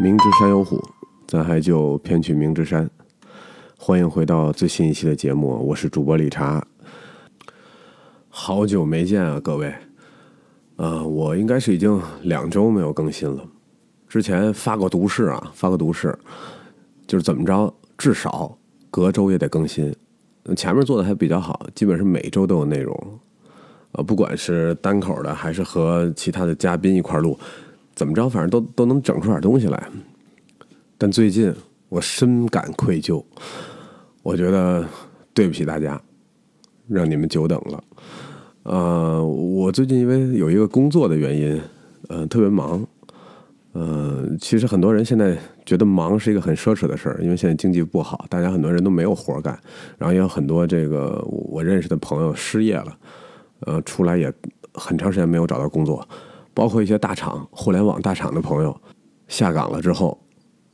[0.00, 0.80] 明知山有虎，
[1.26, 2.88] 咱还就偏去明知山。
[3.76, 6.64] 欢迎回到最新一期的节目，我是主播理查。
[8.28, 9.74] 好久没见啊，各位。
[10.76, 13.42] 呃，我应该是已经两周没有更新了。
[14.08, 16.16] 之前发过毒誓啊，发过毒誓，
[17.08, 18.56] 就是怎么着，至少
[18.92, 19.92] 隔周也得更新。
[20.56, 23.18] 前面做的还比较好，基本是每周都有内容。
[23.90, 27.36] 呃，不管是单口的，还是和其他的嘉宾一块录。
[27.98, 29.88] 怎么着，反正都都能整出点东西来。
[30.96, 31.52] 但最近
[31.88, 33.20] 我深感愧疚，
[34.22, 34.86] 我觉得
[35.34, 36.00] 对不起大家，
[36.86, 37.84] 让你们久等了。
[38.62, 41.60] 呃，我最近因为有一个工作的原因，
[42.08, 42.86] 呃，特别忙。
[43.72, 49.58] 呃，其实很多人现在觉得忙是一个很奢侈的事儿，因为现在经济不好，大家很多人都没有活干，
[49.98, 52.96] 然后也有很多这个我认识的朋友失业了，
[53.66, 54.32] 呃，出来也
[54.72, 56.08] 很长时间没有找到工作。
[56.58, 58.76] 包括一些大厂、互联网大厂的朋友
[59.28, 60.18] 下岗了之后，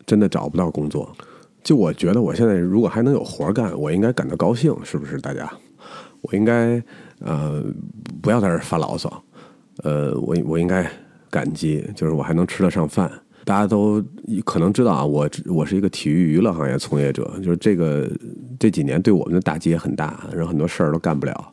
[0.06, 1.14] 真的找不到工作。
[1.62, 5.20] 就我觉得，我现在如果还能有活干，我应该感到高兴，是不是？
[5.20, 5.46] 大家，
[6.22, 6.82] 我应该
[7.20, 7.62] 呃
[8.22, 9.22] 不要在这发牢骚，
[9.82, 10.90] 呃，我我应该
[11.28, 13.12] 感激，就是我还能吃得上饭。
[13.44, 14.02] 大家都
[14.42, 18.10] 可能知道啊，我我是一个体育娱乐行业从业者，就是这个
[18.58, 21.52] 这几年对我们的打击也很大，然后很多事儿都干不了。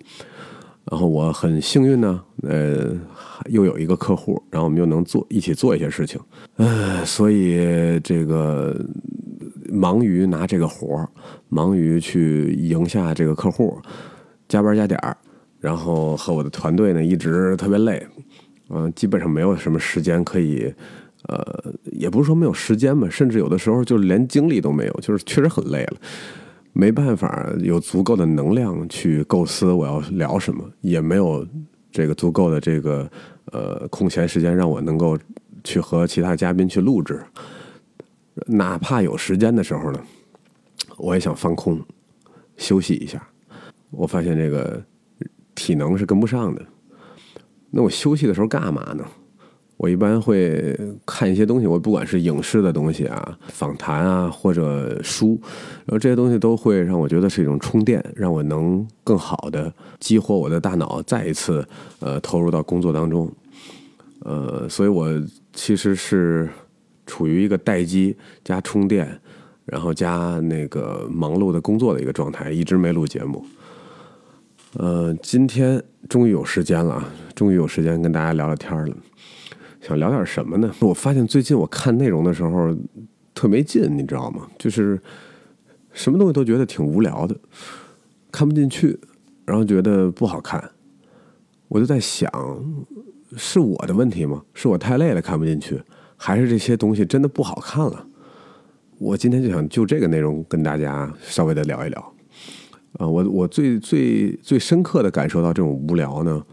[0.90, 2.92] 然后我很幸运呢，呃，
[3.50, 6.20] 又有一个客户，然后我们又能做一起做一些事情，
[6.56, 8.76] 呃，所以这个
[9.70, 11.08] 忙于拿这个活儿，
[11.50, 13.80] 忙于去赢下这个客户，
[14.50, 15.16] 加班加点儿，
[15.60, 18.06] 然后和我的团队呢一直特别累，
[18.70, 20.74] 嗯，基本上没有什么时间可以，
[21.28, 25.98] 呃，也不是说没有时间吧，甚至有的时候就连精力都没有，就是确实很累了。
[26.74, 31.46] 没办法有足够的能量去构思我要聊什么，也没有
[31.92, 33.10] 这个足够的这个
[33.52, 35.18] 呃空闲时间让我能够
[35.64, 37.22] 去和其他嘉宾去录制。
[38.48, 40.02] 哪怕有时间的时候呢，
[40.98, 41.80] 我也想放空
[42.56, 43.22] 休息一下。
[43.90, 44.82] 我发现这个
[45.54, 46.66] 体能是跟不上的。
[47.70, 49.06] 那我休息的时候干嘛呢？
[49.82, 55.40] 我一般会看一些东西，我不管是影视的东西啊、访谈啊，或者书，
[55.86, 61.68] 然后这些东西都会让我觉得是一种充电，让我能更好的激活我的大脑，再一次
[62.00, 63.28] 呃投入到工作当中。
[64.20, 65.10] 呃，所以我
[65.52, 66.48] 其实是
[67.08, 69.20] 处于一个待机加充电，
[69.66, 73.44] 然后加那个忙碌的工作的一个状态，一直没录节目。
[74.78, 77.04] 呃，今天终于有时间了，
[77.34, 78.96] 终于有时间跟大家聊聊天了。
[79.82, 80.72] 想聊点什么呢？
[80.80, 82.74] 我发现最近我看内容的时候
[83.34, 84.48] 特没劲，你知道吗？
[84.58, 85.02] 就是
[85.92, 87.36] 什么东西都觉得挺无聊的，
[88.32, 88.98] 看不进去，
[89.44, 90.64] 然后觉得不好看。
[91.68, 92.30] 我就在想，
[93.36, 94.44] 是我的问题吗？
[94.54, 95.82] 是我太累了看不进去，
[96.16, 98.06] 还是这些东西真的不好看了？
[99.00, 102.14] 我今天就想就这个内容跟大家稍微的聊一聊。
[103.00, 106.46] 啊，我我最最最深刻的感受到这种无聊呢，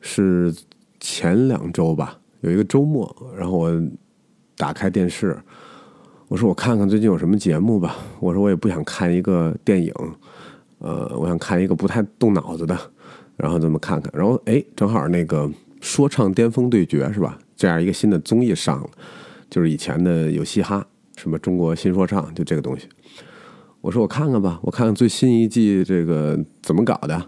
[0.00, 0.54] 是
[0.98, 2.18] 前两周吧。
[2.46, 3.82] 有一个周末，然后我
[4.56, 5.36] 打开电视，
[6.28, 7.96] 我说我看看最近有什么节目吧。
[8.20, 9.92] 我说我也不想看一个电影，
[10.78, 12.78] 呃，我想看一个不太动脑子的，
[13.36, 14.12] 然后这么看看。
[14.14, 17.36] 然后哎，正好那个说唱巅峰对决是吧？
[17.56, 18.90] 这样一个新的综艺上了，
[19.50, 20.86] 就是以前的有嘻哈，
[21.16, 22.86] 什么中国新说唱，就这个东西。
[23.80, 27.26] 我说我看看吧，我看看最新一季这个怎么搞的，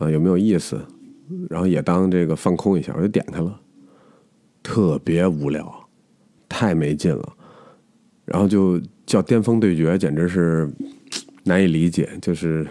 [0.00, 0.80] 呃，有没有意思？
[1.50, 3.60] 然后也当这个放空一下，我就点开了。
[4.68, 5.88] 特别无聊，
[6.48, 7.32] 太没劲了，
[8.24, 10.68] 然后就叫巅峰对决，简直是
[11.44, 12.66] 难以理解，就是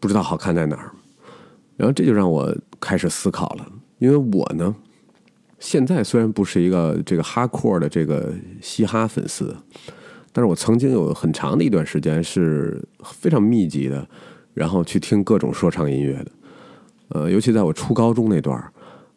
[0.00, 0.90] 不知道好看在哪儿。
[1.76, 4.74] 然后这就让我开始思考了，因为我呢，
[5.58, 9.54] 现在虽然不是一个这个哈阔的这个嘻哈粉丝，
[10.32, 14.08] 但是我曾经有很长的一段时间是非常密集的，
[14.54, 16.32] 然后去听各种说唱音乐的。
[17.08, 18.72] 呃，尤其在我初高中那段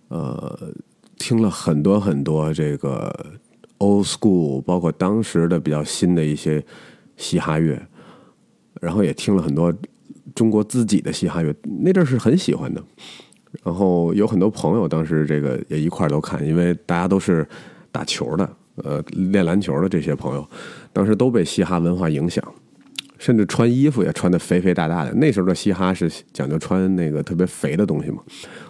[0.10, 0.74] 呃。
[1.20, 3.14] 听了很多很多这个
[3.78, 6.66] old school，包括当时的比较新的一些
[7.18, 7.80] 嘻哈乐，
[8.82, 9.72] 然后也听了很多
[10.34, 12.82] 中国自己的嘻哈乐，那阵是很喜欢的。
[13.64, 17.48] 然后有很多朋友当时这个也一块都看，因为大家都是
[17.92, 20.48] 打球的，呃，练篮球的这些朋友，
[20.94, 22.44] 当时都被嘻哈文化影响，
[23.20, 25.14] 甚至穿衣服也穿的肥肥大大的。
[25.14, 28.24] 那时候的嘻哈是讲究穿那个特别肥的东西嘛。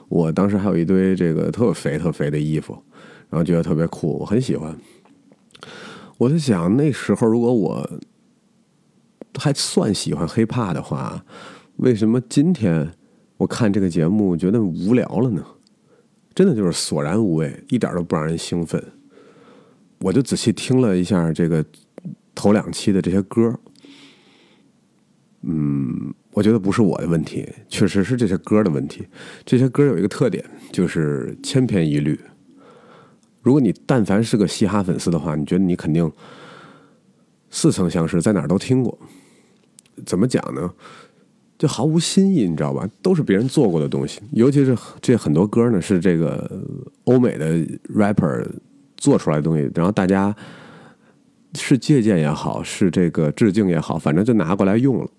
[0.10, 2.74] 我当时还有一堆这个特肥特肥的衣服，
[3.30, 4.76] 然后觉得特别酷，我很喜欢。
[6.18, 7.90] 我在想那时候如果我
[9.40, 11.24] 还算喜欢 hiphop 的话，
[11.78, 12.92] 为什么今天
[13.38, 15.46] 我看这个节目觉得无聊了呢？
[16.36, 18.84] 真的就是索然无味，一点都不让人兴奋。
[20.02, 21.64] 我就仔细听了一下这个
[22.34, 23.54] 头两期的这些歌，
[25.42, 29.08] 嗯，我觉得不是我的问题，确实是这些歌的问题。
[29.46, 32.20] 这些歌有一个特点，就是千篇一律。
[33.42, 36.12] 如果你但凡是个嘻哈粉丝的话，你觉得你肯定
[37.50, 39.00] 似曾相识，在哪儿都听过。
[40.06, 40.74] 怎么讲呢？
[41.58, 42.88] 就毫无新意，你知道吧？
[43.02, 46.64] 都是别人做过的东西，尤其是这很多歌呢，是这个
[47.04, 47.58] 欧美的
[47.94, 48.46] rapper
[48.98, 50.36] 做出来的东西，然后大家
[51.56, 55.10] 是借鉴也好，是这个致敬也好，反正就拿过来用了。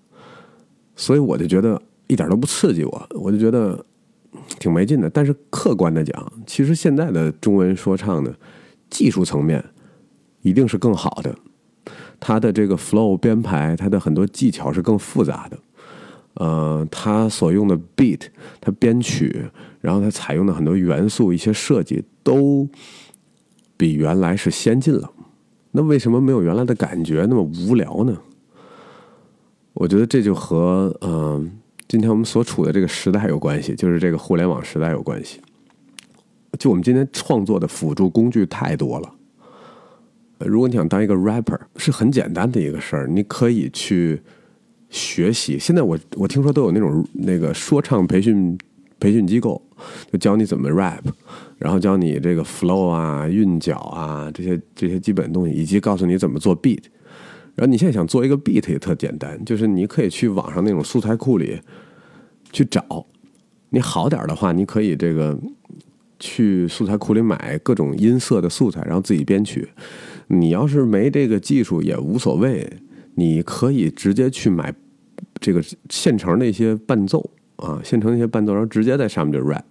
[1.01, 3.83] 所以我就觉得一点都不刺激我，我就觉得
[4.59, 5.09] 挺没劲的。
[5.09, 8.31] 但是客观的讲，其实现在的中文说唱的
[8.87, 9.65] 技术层面
[10.43, 11.35] 一定是更好的，
[12.19, 15.57] 它的这个 flow 编排，它的很多技巧是更复杂的。
[16.35, 18.21] 呃，他所用的 beat，
[18.61, 19.43] 他编曲，
[19.81, 22.69] 然后他采用的很多元素、一些设计，都
[23.75, 25.11] 比原来是先进了。
[25.71, 28.15] 那为什么没有原来的感觉那么无聊呢？
[29.73, 31.51] 我觉得这就和嗯，
[31.87, 35.39] 今天我们所处的这个时代有关系，就是这个互联网时代有关系。
[36.59, 39.13] 就我们今天创作的辅助工具太多了。
[40.39, 44.21] 如果你想当一个 rapper，是很简单的一个事儿，你可以去。
[44.93, 48.57] 学习，现在我我听说都有那种那个说唱培训
[48.99, 49.65] 培训机构，
[50.11, 50.99] 就教你怎么 rap，
[51.57, 56.83] 然后教你这个 flow 啊、韵脚啊这些这些基本东西，以及告诉你怎么做 beat。
[57.55, 61.59] 然后你现在想做一个 beat 也特简单，就是你可以去网上那种素材库里
[62.51, 63.05] 去找，
[63.69, 65.37] 你好点的话，你可以这个
[66.19, 69.69] 去素材库里买各种音色的素材，然后自己编曲。
[70.27, 72.67] 你要是没这个技术也无所谓。
[73.15, 74.73] 你可以直接去买
[75.41, 79.61] 这个现成的一些伴奏啊，现成的一些伴奏，然后直接在上面就 rap。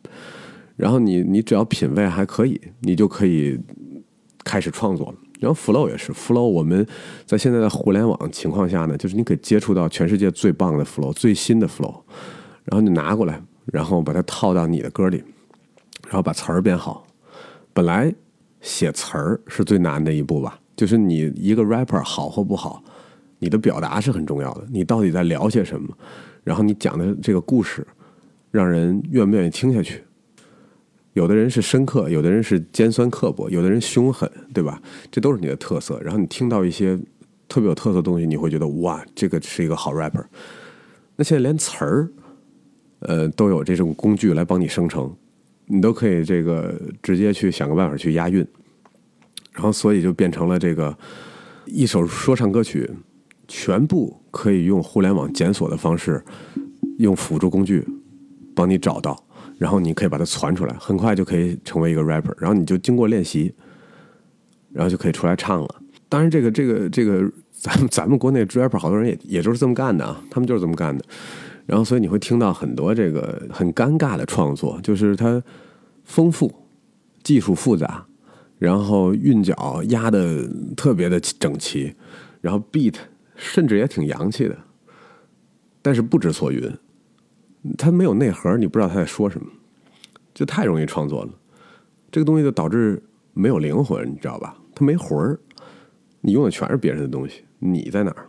[0.76, 3.58] 然后你你只要品味还可以，你就可以
[4.44, 5.14] 开始创作了。
[5.40, 6.86] 然后 flow 也是 flow，我们
[7.26, 12.02] 在现在的互联网情况下呢，就是你可以接触到全世界最棒的 flow，最新的 flow，
[12.64, 13.42] 然后你拿过来，
[13.72, 15.24] 然后把它套到你的歌里，
[16.04, 17.06] 然后把词儿编好。
[17.72, 18.14] 本来
[18.60, 22.82] 写词儿是最难的一步吧，就是你一个 rapper 好或不好。
[23.38, 25.88] 你的表达是很重要的，你到底在聊些什么？
[26.44, 27.86] 然后你讲的这个故事，
[28.50, 30.04] 让人愿不愿意听下去？
[31.20, 34.80] 有的人是深刻，有的人是尖酸刻薄，有的人凶狠，对吧？
[35.10, 36.00] 这都是你的特色。
[36.00, 36.98] 然后你听到一些
[37.46, 40.24] 特别有特色的东西，你会觉得哇，这个是一个好 rapper。
[41.16, 42.08] 那现在连词儿，
[43.00, 45.14] 呃，都有这种工具来帮你生成，
[45.66, 48.38] 你都可以这个直接去想个办法去押韵，
[49.52, 50.96] 然后所以就变成了这个
[51.66, 52.90] 一首说唱歌曲。
[53.46, 56.24] 全部可以用互联网检索的方式，
[56.98, 57.84] 用辅助工具
[58.54, 59.22] 帮你找到，
[59.60, 62.32] 然后你可以把它传出来，很快就可以成为一个 rapper。
[62.38, 63.54] 然后你就经过练习，
[64.72, 65.82] 然后就可以出来唱了。
[66.08, 71.04] 当然，这个这个这个，咱们咱们国内 rapper 好多人也也就是这么干的啊，他们就是这么干的。
[71.66, 75.42] 然后，所以你会听到很多这个很尴尬的创作，就是它
[76.04, 76.50] 丰富、
[77.22, 78.06] 技术复杂，
[78.58, 81.94] 然后韵脚压的特别的整齐，
[82.40, 82.94] 然后 beat。
[83.42, 84.54] 甚至也挺洋气的，
[85.80, 86.70] 但是不知所云，
[87.76, 89.46] 他没有内核，你不知道他在说什么，
[90.32, 91.30] 就太容易创作了。
[92.10, 93.02] 这个东西就导致
[93.34, 94.56] 没有灵魂，你知道吧？
[94.74, 95.38] 他没魂儿，
[96.20, 98.26] 你用的全是别人的东西，你在哪儿？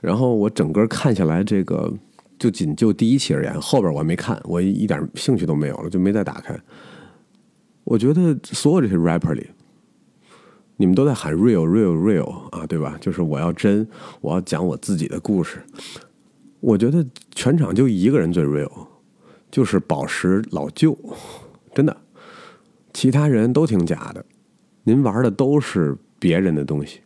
[0.00, 1.92] 然后我整个看下来，这个
[2.38, 6.58] 就仅就第一期而言，后边我还没看，我一点兴趣都没有了，就没再打开。
[7.84, 9.46] 我觉得所有这些 rapper 里。
[10.80, 12.96] 你们都在喊 real real real 啊，对吧？
[13.00, 13.84] 就是我要真，
[14.20, 15.60] 我要讲我自己的故事。
[16.60, 18.86] 我觉得全场就一个人最 real，
[19.50, 20.98] 就是宝石老舅，
[21.74, 21.96] 真的，
[22.92, 24.24] 其他人都挺假的。
[24.82, 27.00] 您玩的都是别人的东西，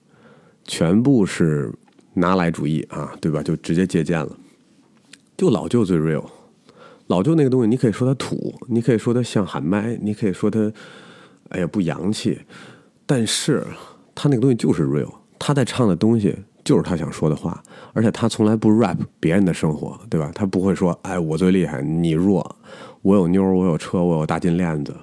[0.64, 1.72] 全部是
[2.14, 3.42] 拿来主义啊，对吧？
[3.42, 4.38] 就直接借鉴了。
[5.36, 6.24] 就老舅最 real，
[7.08, 10.72] 老舅那个东西，你可以说他土，你可以说他像喊麦，你可以说他，
[11.48, 12.40] 哎呀不洋气。
[13.04, 13.66] 但是
[14.14, 20.30] 他那个东西就是 real，他在唱的东西就是他想说的话，而且他从来不 rap 别人的生活，对吧？
[20.34, 22.56] 他不会说，哎，我最厉害，你弱，
[23.02, 24.94] 我有妞，我有车，我有大金链子，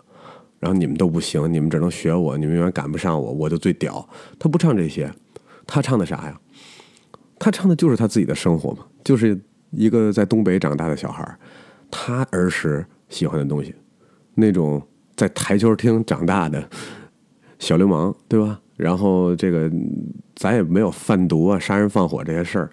[0.59, 4.07] 然后你们都不行，你们只能学我，你们永远赶不上我，我就最屌。
[4.37, 5.11] 他不唱这些，
[5.67, 6.39] 他唱的啥呀？
[7.37, 9.39] 他唱的就是他自己的生活嘛，就是
[9.71, 11.37] 一个在东北长大的小孩
[11.91, 13.75] 他儿时喜欢的东西，
[14.35, 14.81] 那种
[15.15, 16.69] 在台球厅长大的。
[17.59, 18.61] 小流氓，对吧？
[18.79, 19.69] 然后这个
[20.37, 22.69] 咱也没有贩毒啊、杀人放火这些事儿，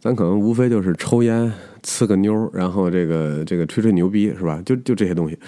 [0.00, 1.52] 咱可能无非就是抽烟、
[1.84, 4.60] 呲个妞，然后这个这个吹吹牛逼，是吧？
[4.66, 5.38] 就就这些东西，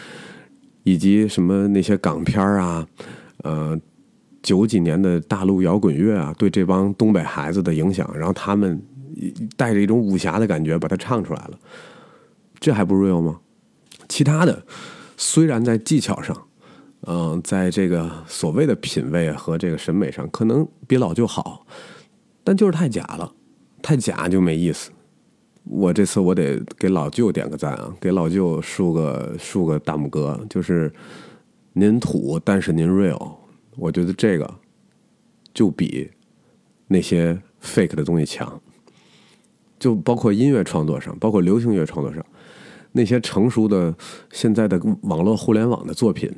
[0.85, 2.87] 以及什么那些港片啊，
[3.43, 3.77] 呃，
[4.43, 8.81] 九几年的大陆摇滚乐啊，对这帮东北孩子的影响，然后他们
[9.57, 11.59] 带着一种武侠的感觉把它唱出来了，
[12.61, 13.41] 这还不 real 吗？
[14.09, 14.63] 其他的
[15.17, 16.37] 虽然在技巧上，
[17.07, 21.67] 嗯，在这个所谓的品味和这个审美上，可能比老舅好，
[22.45, 23.33] 但就是太假了，
[23.81, 24.91] 太假就没意思。
[25.65, 30.93] 我这次我得给老舅点个赞啊，给老舅竖个竖个大拇哥，就是
[31.73, 33.37] 您土，但是您 real。
[33.77, 34.55] 我觉得这个
[35.55, 36.11] 就比
[36.89, 38.61] 那些 fake 的东西强，
[39.79, 42.25] 就包括音乐创作上，包括流行乐创作上，
[42.93, 43.95] 那些成熟的
[44.33, 46.31] 现在的网络互联网的作品，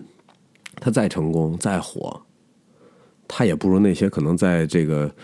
[0.83, 2.21] 他再成功再火，
[3.29, 5.15] 他也不如那些可能在这个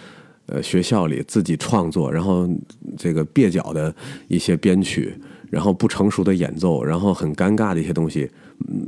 [0.47, 2.49] 呃学校里自己创作，然后
[2.97, 3.93] 这个蹩脚的
[4.29, 5.13] 一些编曲，
[5.51, 8.31] 然后不成熟的演奏，然后很尴尬的一些东西，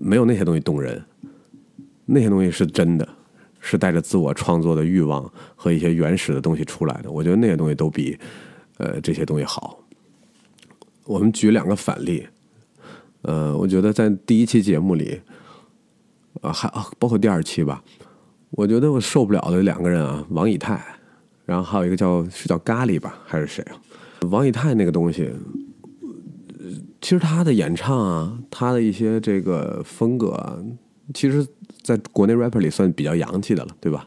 [0.01, 1.03] 没有那些东西动人，
[2.07, 3.09] 那些东西是真的。
[3.63, 8.19] 是带着自我创作的欲望和一些原始的东西出来的，我觉得那些东西都比
[8.79, 9.79] 呃这些东西好。
[11.05, 12.27] 我们举两个反例，
[13.21, 15.21] 呃，我觉得在第一期节目里，
[16.41, 17.83] 啊，还包括第二期吧，
[18.51, 20.83] 我觉得我受不了的两个人啊，王以太，
[21.45, 23.77] 然后还有一个叫是叫咖喱吧，还是谁啊？
[24.31, 25.31] 王以太那个东西，
[27.01, 30.65] 其实他的演唱啊，他的一些这个风格，
[31.15, 31.47] 其实。
[31.83, 34.07] 在国内 rapper 里算比较洋气的了，对吧？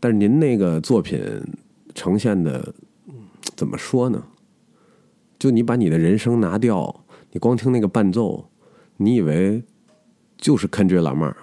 [0.00, 1.22] 但是您那个作品
[1.94, 2.74] 呈现的
[3.54, 4.24] 怎么说呢？
[5.38, 8.50] 就你把你的人声拿掉，你光听那个伴奏，
[8.96, 9.62] 你以为
[10.40, 11.34] 就是 Kendrick Lamar？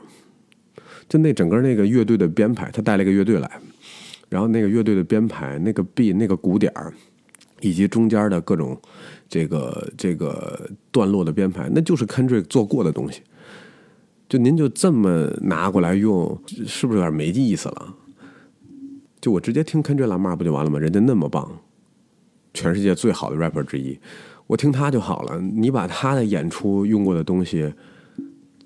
[1.07, 3.49] 就那整个那个乐队的编排，他带了一个乐队来，
[4.27, 6.93] 然后那个乐队的编排，那个 B 那个鼓点儿，
[7.61, 8.77] 以及中间的各种
[9.29, 13.21] 这个这个段落的编排，那就是 Kendrick 做过的东西。
[14.27, 17.95] 就您就这么拿过来用，是不是有点没意思了？
[19.21, 20.77] 就我直接听 Kendrick Lamar 不就完了吗？
[20.77, 21.49] 人家那么棒，
[22.53, 23.97] 全世界最好的 rapper 之一，
[24.45, 25.39] 我听他就好了。
[25.39, 27.73] 你把他的演出用过的东西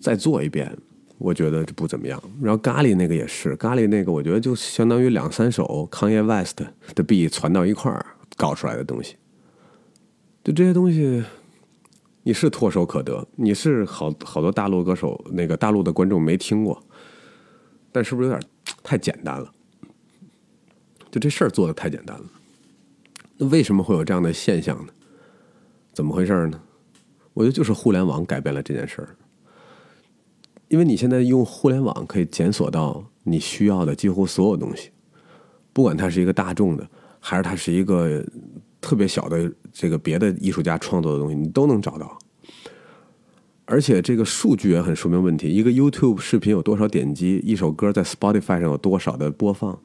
[0.01, 0.75] 再做一遍，
[1.17, 2.21] 我觉得就不怎么样。
[2.41, 6.61] 然后咖喱那个也是，咖喱那个我觉得就相当于两三首 Kanye West
[6.95, 8.05] 的 B 传到一块儿
[8.35, 9.15] 搞出来的东西，
[10.43, 11.23] 就这些东西。
[12.23, 16.79] 你是唾手可得，你是好好多大陆歌手，那个大陆的观众没听过，
[17.91, 18.39] 但是不是有点
[18.83, 19.51] 太简单了？
[21.09, 22.23] 就这事儿做的太简单了。
[23.37, 24.93] 那为什么会有这样的现象呢？
[25.93, 26.61] 怎么回事呢？
[27.33, 29.15] 我觉得就是互联网改变了这件事儿。
[30.71, 34.89] 因为你现在用互联网可以检索到你需要的几乎所有东西，
[35.71, 38.25] 不管它是一个大众的，还是它是一个。
[38.81, 42.17] 特别小的这个别的艺术家创作的东西，你都能找到，
[43.65, 45.47] 而且这个数据也很说明问题。
[45.47, 49.79] 一个 YouTube 视频有多少点击，一首歌在 Spotify 上有多少的播放，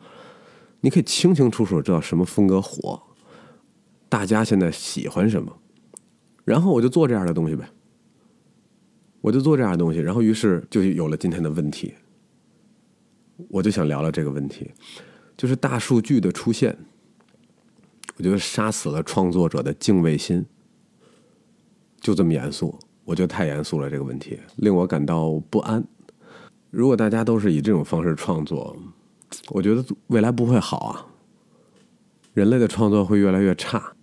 [0.81, 3.03] 你可以清清楚楚知道什么风格火，
[4.09, 5.59] 大家现在喜欢什么，
[6.47, 7.69] 然后我就做这样的东西呗，
[9.27, 11.93] 我就做这样的东西，然后于是就有了今天的问题。
[13.49, 14.71] 我就想聊聊这个问题，
[15.37, 16.79] 就是大数据的出现。
[18.17, 20.47] 我觉得杀死了创作者的敬畏心，
[22.01, 22.79] 就这么严肃。
[23.05, 25.85] 我觉得太严肃了，这个问题令我感到不安。
[26.71, 28.77] 如果大家都是以这种方式创作，
[29.49, 31.05] 我觉得未来不会好啊。
[32.33, 33.97] 人类的创作会越来越差。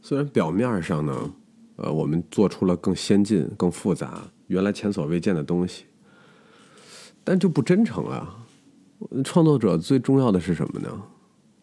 [0.00, 1.34] 虽然表面上呢，
[1.82, 5.84] 呃，我们做出了更先进、更复杂、原来前所未见的东西，
[7.24, 8.36] 但就不真诚了。
[9.24, 11.02] 创作者最重要的是什么呢？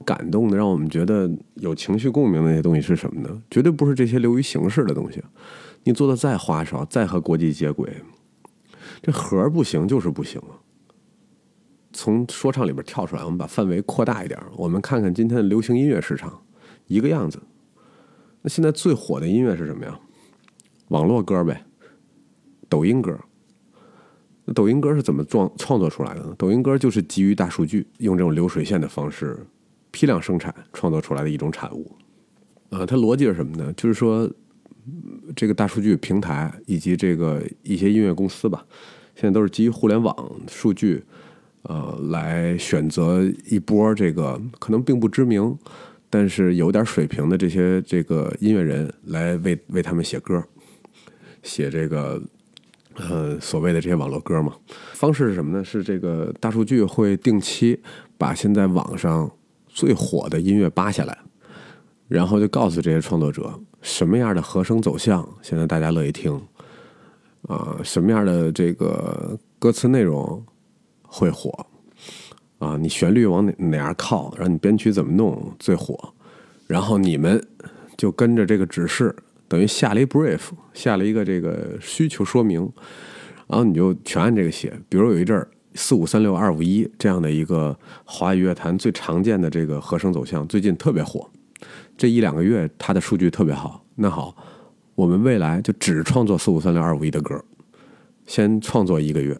[0.05, 3.43] 感动的，让我们觉得有情绪共鸣的那些东西是什么呢？
[3.51, 5.21] 绝对不是这些流于形式的东西。
[5.83, 8.01] 你做的再花哨，再和国际接轨，
[9.01, 10.57] 这核不行就是不行啊。
[11.93, 16.41] 从说唱里边跳出来，我们把范围扩大一点，我们看看今天的流行音乐市场
[16.87, 17.39] 一个样子。
[18.41, 19.99] 那现在最火的音乐是什么呀？
[20.89, 21.65] 网络歌呗，
[22.69, 23.17] 抖音歌。
[24.53, 26.35] 抖音歌是怎么创创作出来的呢？
[26.37, 29.37] 抖音歌就是基于大数据，用这种流水线的方式。
[29.89, 31.91] 批量生产创作出来的一种产物，
[32.69, 33.73] 呃，它逻辑是什么呢？
[33.73, 34.29] 就是说，
[35.35, 38.63] 这个大数据平台以及这个一些音乐公司吧，
[39.15, 40.15] 现在都是基于互联网
[40.47, 41.03] 数据，
[41.63, 45.57] 呃，来选择一波这个可能并不知名，
[46.11, 50.43] 但是有点水平的这些这个音乐人来为为他们写歌，
[51.47, 52.21] 写这个
[52.95, 54.53] 呃所谓的这些网络歌嘛。
[54.93, 55.63] 方式是什么呢？
[55.63, 57.79] 是这个大数据会定期
[58.17, 59.31] 把现在网上
[59.67, 61.17] 最火的音乐扒下来，
[62.07, 66.41] 然后就告诉这些创作者什么样的和声走向现在大家乐意听，
[67.43, 70.43] 啊，什么样的这个歌词内容
[71.03, 71.65] 会火，
[72.57, 76.13] 啊，你旋律往哪哪样靠，然后你编曲怎么弄最火，
[76.65, 77.41] 然后你们
[77.95, 79.15] 就跟着这个指示，
[79.47, 80.39] 等于下了一 brief，
[80.73, 82.61] 下了一个这个需求说明，
[83.47, 84.73] 然后你就全按这个写。
[84.89, 91.29] 比如有一阵儿四五三六二五一这样的一个华语乐坛最常见的这个和声走向，最近特别火，
[91.97, 93.85] 这一两个月它的数据特别好。
[93.95, 94.35] 那好，
[94.95, 97.43] 我们未来就只创作四五三六二五一的歌，
[98.25, 99.39] 先创作一个月。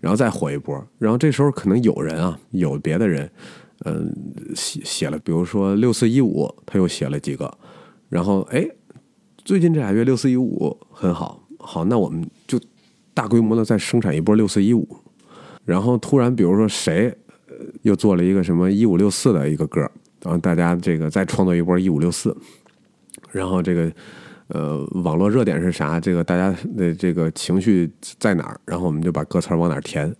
[0.00, 3.28] 然后再火一波，然后这时候可能有人啊，有别的人，
[3.84, 4.08] 嗯，
[4.54, 7.52] 写写了，比如说六四一五，他又写了几个，
[8.08, 8.64] 然后哎，
[9.48, 12.60] 最近这俩月六四一五很好，好，那我们就
[13.14, 14.86] 大规模的再生产一波六四一五，
[15.64, 17.16] 然后突然比如说谁
[17.80, 19.80] 又做了一个什么一五六四的一个歌，
[20.22, 22.36] 然后大家这个再创作一波一五六四，
[23.32, 23.90] 然后这个。
[24.48, 26.00] 呃，网络热点是啥？
[26.00, 28.58] 这个大家的这个情绪在哪儿？
[28.64, 30.10] 然后我们就把歌词往哪儿填，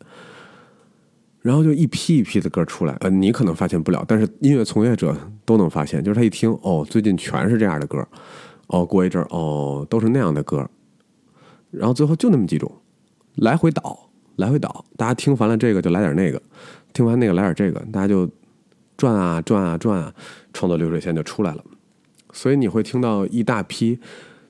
[1.41, 2.95] 然后就一批一批的歌出来。
[3.01, 5.17] 呃，你可能发现不了，但是音乐从业者
[5.47, 6.05] 都能发现。
[6.05, 8.07] 就是他一听，哦，最近全是这样的歌，
[8.69, 10.69] 哦，过一阵儿，哦，都是那样的歌，
[11.71, 12.71] 然后最后就那么几种，
[13.35, 14.85] 来回倒，来回倒。
[14.97, 16.39] 大家听烦了这个，就来点那个；
[16.93, 17.81] 听完那个，来点这个。
[17.93, 18.29] 大家就
[18.97, 20.15] 转啊转啊转啊，
[20.53, 21.65] 创作流水线就出来了。
[22.33, 23.99] 所以你会听到一大批，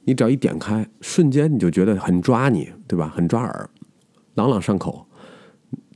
[0.04, 3.12] 你只要一点开，瞬间你就觉得很抓你，对吧？
[3.14, 3.70] 很抓耳，
[4.34, 5.06] 朗朗上口，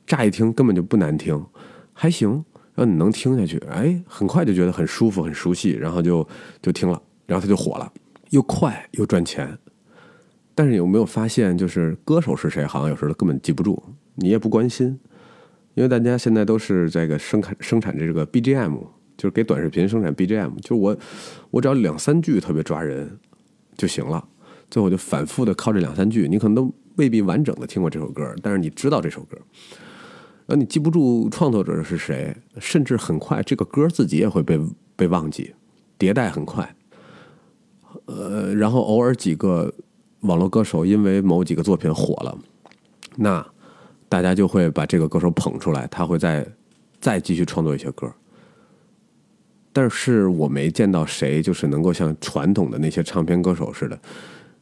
[0.07, 1.45] 乍一听根本就不难听，
[1.93, 3.59] 还行，让你能听下去。
[3.69, 6.27] 哎，很快就觉得很舒服、很熟悉，然后就
[6.63, 7.93] 就听了，然后它就火了，
[8.33, 9.57] 又快又赚钱。
[10.55, 13.83] 但是有没有发现，就是歌手是谁，好像有时候根本记不住，
[14.17, 15.01] 你也不关心，
[15.75, 18.79] 因为大家现在都是这个生产生产这个 BGM。
[19.15, 20.97] 就是给短视频生产 BGM，就是我，
[21.51, 23.19] 我只要两三句特别抓人
[23.77, 24.27] 就行了。
[24.69, 29.37] 最后就反复的靠这两三句，你可能都未必完整的听过这首歌，但是你知道这首歌。
[30.47, 34.59] 然后你记不住创作者是谁，甚至很快这个歌自己也会被
[34.97, 35.55] 被忘记，
[35.99, 36.75] 迭代很快。
[38.07, 39.73] 呃，然后偶尔几个
[40.21, 42.39] 网络歌手因为某几个作品火了，
[43.17, 43.47] 那
[44.09, 46.47] 大家就会把这个歌手捧出来，他会再
[47.01, 48.13] 再继续创作一些歌。
[49.73, 53.99] 但是我没见到谁就是能够像传统的那些唱片歌手似的，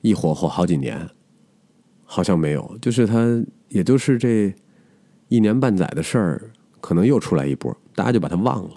[0.03, 1.11] 一火火好几年，
[2.05, 2.79] 好像没有。
[2.81, 4.55] 就是他，也就是这
[5.29, 8.71] 一年半载的事儿，可能又出来一波，大家就把他忘了。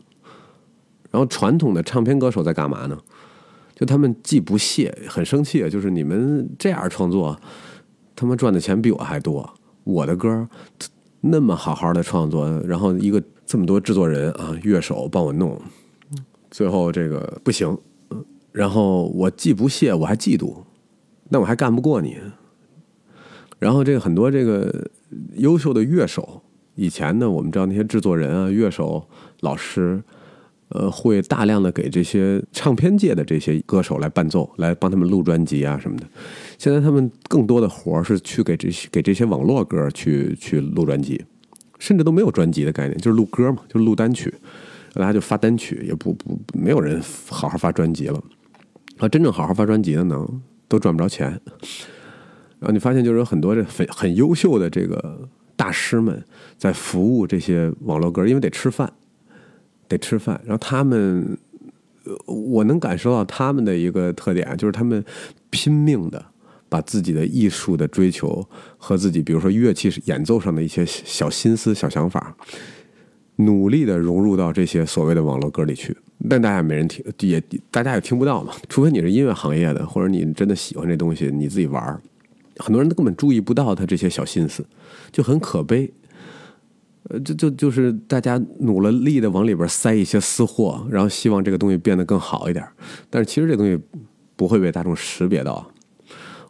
[1.11, 2.99] 然后传统的唱片歌手在干嘛呢？
[3.83, 7.37] 就他们既不屑，很生气，就是你们这样创作，
[8.15, 9.53] 他们赚的钱比我还多。
[9.83, 10.47] 我的歌
[11.19, 15.61] 那么好好的创作，然后一个这么多制作人啊，乐手帮我弄。
[16.49, 17.77] 最后这个不行，
[18.53, 20.55] 然后我既不屑，我还嫉妒，
[21.27, 22.15] 那我还干不过你。
[23.59, 24.89] 然后这个很多这个
[25.35, 26.41] 优秀的乐手，
[26.75, 29.05] 以前呢，我们知道那些制作人啊、乐手、
[29.41, 30.01] 老师，
[30.73, 36.05] 呃，会大量的给这些唱片界的这些歌手来伴奏，来帮他们录专辑啊什么的。
[36.57, 41.23] 现在他们更多的活儿是去给这些给这些网络歌去去录专辑，
[41.77, 44.33] 甚至都没有专辑的概念，就是录歌嘛，就录单曲。
[44.93, 48.23] 大家就发单曲，也不不没有人好好发专辑了。
[48.97, 50.23] 啊，真正好好发专辑的呢，
[50.67, 51.27] 都赚不着钱。
[52.59, 56.23] 然后你发现，就是有很多这很很优秀的这个大师们
[56.57, 58.91] 在服务这些网络歌，因为得吃饭，
[59.87, 60.39] 得吃饭。
[60.45, 61.37] 然后他们，
[62.25, 65.03] 我能感受到他们的一个特点，就是他们
[65.49, 66.25] 拼命的
[66.69, 72.35] 把自己的艺术的追求和自己，比如说乐器演奏上的一些小心思、小想法。
[73.37, 75.97] 努力的融入到这些所谓的网络歌里去，
[76.29, 77.41] 但大家没人听，也
[77.71, 78.53] 大家也听不到嘛。
[78.69, 81.99] 除非你是音乐行业的，或者你真的喜欢这东西，你自己玩。
[82.57, 84.63] 很多人都根本注意不到他这些小心思，
[85.11, 85.91] 就很可悲。
[87.09, 92.65] 呃，就就就是大家努了力的往里边塞一些私货，然后希望这个东西变得更好一点。
[93.09, 93.77] 但是其实这东西
[94.35, 95.69] 不会被大众识别到。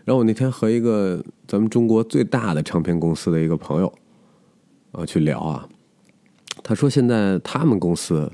[0.06, 3.94] 然后我那天和一个咱们中国最大的唱片公司的一个朋友
[4.92, 5.68] 啊去聊啊。
[6.62, 8.32] 他说：“现在他们公司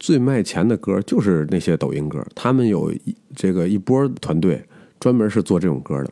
[0.00, 2.92] 最卖钱的歌就是那些抖音歌，他们有
[3.36, 4.64] 这个一波团队
[4.98, 6.10] 专门是做这种歌的。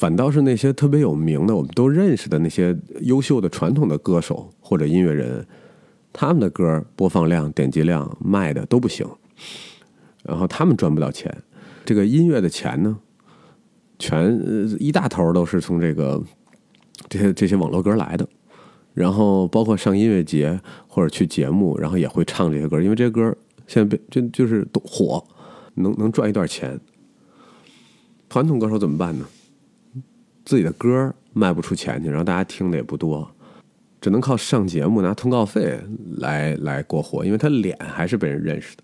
[0.00, 5.46] 反倒是那些特别有名的、我们都认识的那些优秀的传统的歌手或者音乐人，
[6.10, 9.06] 他们的歌播放量、点击量卖的都不行，
[10.22, 11.30] 然后他们赚不到钱。
[11.84, 12.96] 这个音乐的钱呢，
[13.98, 14.40] 全
[14.78, 16.22] 一大头都是从这个
[17.10, 18.26] 这些这些网络歌来的。”
[18.94, 20.58] 然后包括上音乐节
[20.88, 23.36] 或者去节目，然后也会唱这些歌，因为这些歌
[23.66, 25.22] 现在被就就是火，
[25.74, 26.80] 能能赚一段钱。
[28.30, 29.26] 传统歌手怎么办呢？
[30.50, 33.30] 自己的歌卖不出钱去，然后大家听的也不多，
[34.00, 35.78] 只能靠上节目拿通告费
[36.16, 38.82] 来来过活，因为他脸还是被人认识的。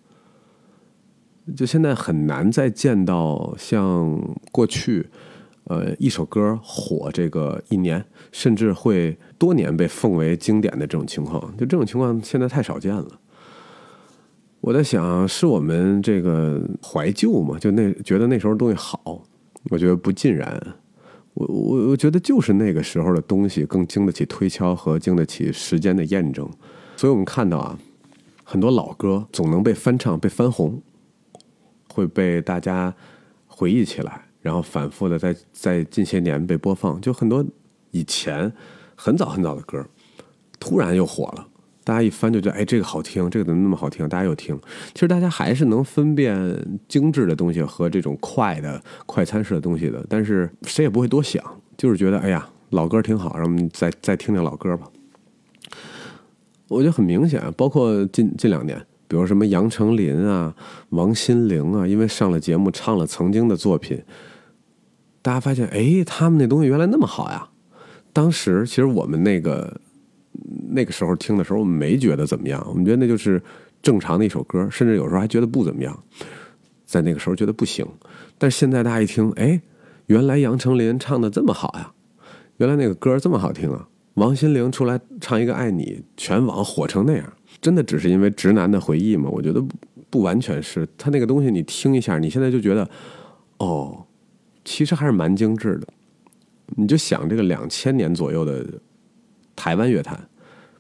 [1.57, 4.17] 就现在很难再见到像
[4.53, 5.09] 过去，
[5.65, 11.53] 呃，一首歌火这个一年，甚至会多年被奉为经典的这种情况。
[11.57, 13.09] 就这种情况现在太少见了。
[14.61, 17.59] 我在想，是我们这个怀旧嘛？
[17.59, 19.25] 就那觉得那时候东西好，
[19.71, 20.63] 我觉得不尽然。
[21.37, 26.47] 我我我觉得就是那个时候的东西更经得起推敲和经得起时间的验证。
[26.97, 27.79] 所以我们看到啊，
[28.45, 30.83] 很多老歌总能被翻唱、被翻红。
[31.89, 32.95] 会被大家
[33.47, 37.01] 回忆起来，然后反复的在在近些年被播放。
[37.01, 37.43] 就很多
[37.91, 38.53] 以前
[38.95, 39.83] 很早很早的歌，
[40.61, 41.49] 突然又火了，
[41.87, 44.09] 大家一翻就觉得，哎，这个好听，这个怎么那么好听？
[44.09, 44.59] 大家又听。
[44.93, 46.37] 其实大家还是能分辨
[46.89, 51.41] 精致的东西和这种快的快餐式的东西的，但是谁也不会多想，
[51.77, 54.89] 就是觉得，哎呀，老歌挺好，让我们再再听听老歌吧。
[56.67, 58.85] 我觉得很明显，包括近近两年。
[59.07, 60.53] 比如什么杨丞琳啊、
[60.89, 64.03] 王心凌啊，因为上了节目唱了曾经的作品，
[65.23, 67.49] 大家发现，哎，他们那东西原来那么好呀！
[68.13, 69.81] 当时其实我们那个
[70.71, 73.43] 那个时候听的时候，我们没觉得怎么样，我们觉得那就是
[73.83, 76.03] 正常的一首歌，甚至有时候还觉得不怎么样，
[76.85, 77.87] 在那个时候觉得不行。
[78.39, 79.61] 但是现在大家一听，哎，
[80.07, 81.93] 原来杨丞琳唱的这么好呀！
[82.59, 83.89] 原来那个歌这么好听啊！
[84.15, 85.85] 王心凌出来唱一个《爱你》，
[86.17, 87.33] 全网火成那样。
[87.61, 89.29] 真的只是因为直男的回忆吗？
[89.31, 89.77] 我觉得不
[90.09, 90.89] 不完全是。
[90.97, 92.89] 他那个东西你听一下，你现在就觉得，
[93.59, 94.07] 哦，
[94.65, 95.87] 其实还是蛮精致的。
[96.77, 98.65] 你就想这个两千年左右的
[99.57, 100.29] 台湾乐坛，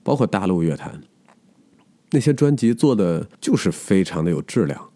[0.05, 1.01] 包括大陆乐坛，
[2.11, 4.91] 那些专辑做的就是非常的有质量。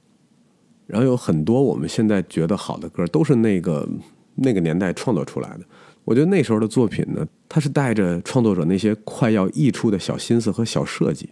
[0.86, 3.88] 然后有很多我们现在觉得好的歌，都是那个
[4.36, 5.60] 那个年代创作出来的。
[6.04, 11.30] 我觉得那时候的作品呢，它是带着创作者那些快要溢出的小心思和小设计。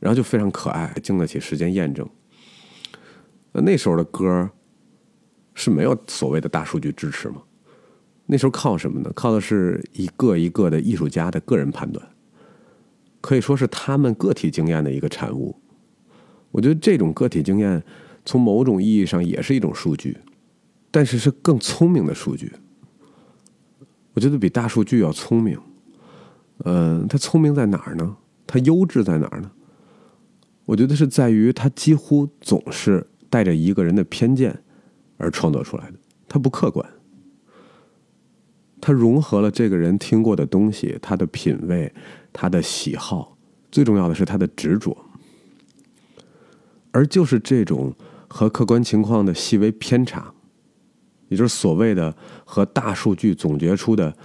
[0.00, 2.04] 然后就非常可爱，经得起时间验证。
[3.52, 4.50] 那那时候的歌
[5.54, 7.42] 是没有所谓的大数据支持吗？
[8.32, 9.12] 那时候靠什么呢？
[9.14, 12.02] 靠的是一个一个的艺术家的个人判断，
[13.20, 15.54] 可以说是他们个体经验的一个产物。
[16.50, 17.84] 我觉得这种个体经验
[18.24, 20.16] 从某种意义上也是一种数据，
[20.90, 22.50] 但是是更聪明的数据。
[24.14, 25.58] 我觉得比大数据要聪明。
[26.64, 28.16] 嗯，它聪明在哪儿呢？
[28.46, 29.50] 它优质在哪儿呢？
[30.64, 34.62] 我觉得是在于它几乎总是带着一个人的偏见
[35.18, 36.88] 而创作出来的，它不客观，
[38.82, 41.90] 他融合了这个人听过的东西，他的品味，
[42.32, 43.38] 他的喜好，
[43.70, 44.96] 最重要的是他的执着，
[46.90, 47.94] 而就是这种
[48.26, 50.34] 和客观情况的细微偏差，
[51.28, 52.12] 也就是所谓的
[52.44, 54.16] 和大数据总结出的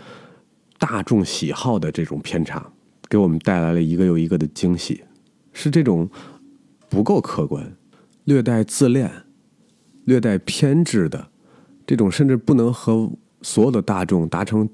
[0.80, 2.72] 大众喜好的这种偏差，
[3.08, 5.04] 给我们带来了一个又一个的惊喜。
[5.54, 6.10] 是这种
[6.90, 7.78] 不够客观、
[8.24, 9.12] 略带自恋、
[10.06, 11.30] 略带偏执的
[11.86, 13.12] 这种，甚至不能和
[13.48, 14.68] 所有的大众达成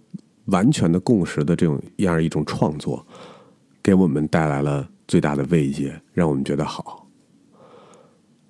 [0.45, 3.05] 完全的共识的这种样一种创作，
[3.83, 7.07] 给我们带来了最大的慰藉，让我们觉得好。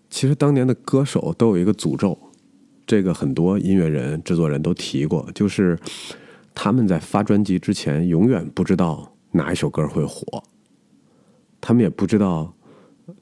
[0.10, 2.18] 其实当年的歌手都有一个诅咒，
[2.88, 5.78] 这个很多音乐人、制作人都提过，就是
[6.56, 10.42] 他们在发专辑之前，永远不知道哪一首歌会火。
[11.60, 12.56] 他们也不知道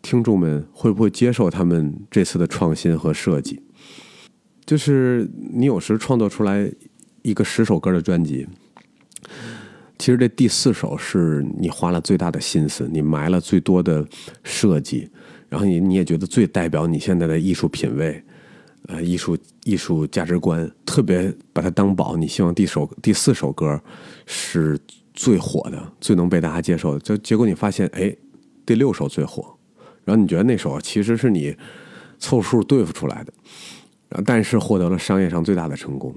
[0.04, 3.64] 听众们会不会接受他们这次的创新和设计。
[4.64, 6.72] 就是你有时创作出来
[7.22, 8.48] 一个十首歌的专辑，
[9.98, 14.06] 其实这第四首是你花了最大的心思，你埋了最多的
[14.44, 15.10] 设计，
[15.50, 18.24] 然后你你也觉得最代表你现在的艺术品味，
[18.88, 22.16] 呃，艺术艺术价值观，特别把它当宝。
[22.16, 23.82] 你希望第首第四首歌
[24.26, 24.80] 是
[25.14, 27.00] 最火的，最能被大家接受的。
[27.00, 28.16] 就结果你发现，哎。
[28.64, 29.58] 第六首最火，
[30.06, 31.54] 然后你觉得那首其实是你
[32.20, 33.34] 凑数对付出来的，
[34.24, 36.16] 但是获得了商业上最大的成功。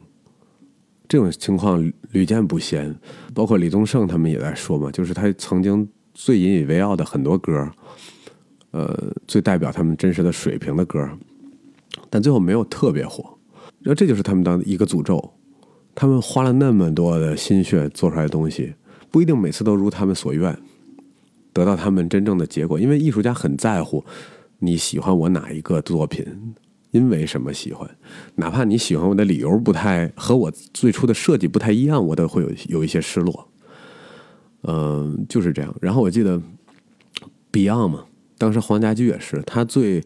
[1.07, 2.95] 这种情况屡见不鲜，
[3.35, 7.71] 包括李宗盛他们也在说嘛，就是他曾经最引以为傲的很多歌，
[8.71, 11.09] 呃，最代表他们真实的水平的歌，
[12.09, 13.37] 但最后没有特别火。
[13.81, 15.33] 然后这就是他们当一个诅咒，
[15.95, 18.75] 他们花了那么多的心血做出来的东西，
[19.11, 20.57] 不一定每次都如他们所愿。
[21.53, 24.05] 得到他们真正的结果，因为艺术家很在乎
[24.59, 26.27] 你喜欢我哪一个作品，
[26.95, 27.91] 因为什么喜欢，
[28.37, 33.49] 哪怕你喜欢我的理由不太和我最初的设计不太一样，我都会有有一些失落。
[34.63, 35.75] 嗯，就是这样。
[35.83, 36.41] 然后我记得
[37.51, 38.05] Beyond 嘛，
[38.39, 40.05] 当时黄家驹也是，他最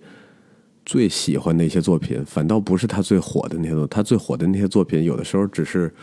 [0.87, 5.95] 最喜欢的一些作品，反倒不是他最火的那些作，他最火的那些作品，有的时候只是，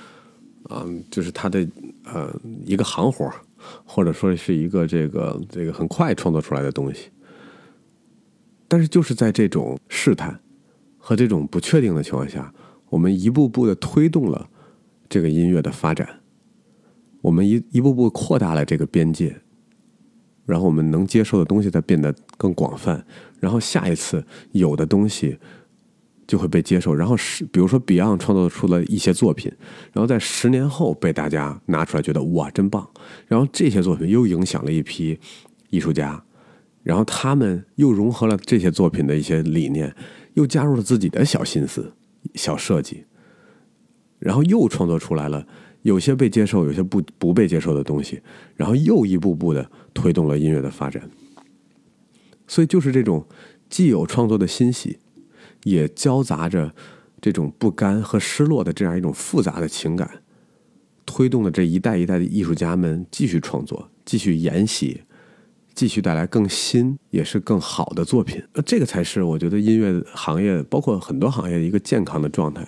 [0.70, 1.68] 嗯，就是他的
[2.04, 2.32] 呃
[2.64, 3.28] 一个行活
[3.84, 7.10] 或者说是一个这个这个很快创作出来的东西。
[8.68, 10.40] 但是就是在这种试探
[11.08, 12.52] 和这种不确定的情况下，
[12.90, 14.50] 我们一步步的推动了
[15.08, 16.22] 这个音乐的发展，
[17.22, 19.40] 我们一一步步扩大了这个边界，
[20.48, 23.06] 然后我们能接受的东西在变得更广泛，
[23.40, 25.38] 然后下一次有的东西。
[26.28, 29.52] 就会被接受，然后是比如说 Beyond 创作出了一些作品，
[29.94, 32.90] 然后在十年后被大家拿出来，觉得哇真棒，
[33.28, 35.20] 然后这些作品又影响了一批
[35.70, 36.24] 艺术家，
[36.82, 39.96] 然后他们又融合了这些作品的一些理念，
[40.36, 41.92] 又加入了自己的小心思、
[42.36, 43.04] 小设计，
[44.20, 45.46] 然后又创作出来了
[45.82, 48.22] 有些被接受、有些不不被接受的东西，
[48.56, 51.10] 然后又一步步的推动了音乐的发展。
[52.48, 53.28] 所以就是这种
[53.70, 55.00] 既有创作的欣喜。
[55.64, 56.76] 也交杂着
[57.20, 60.22] 这种不甘和失落的这样一种复杂的情感，
[61.08, 65.02] 推动了这一代一代的艺术家们继续创作、继续研习、
[65.76, 68.42] 继续带来更新也是更好的作品。
[68.54, 72.66] 那这个才是我觉得音乐行业，包括很多行业的一个健康的状态，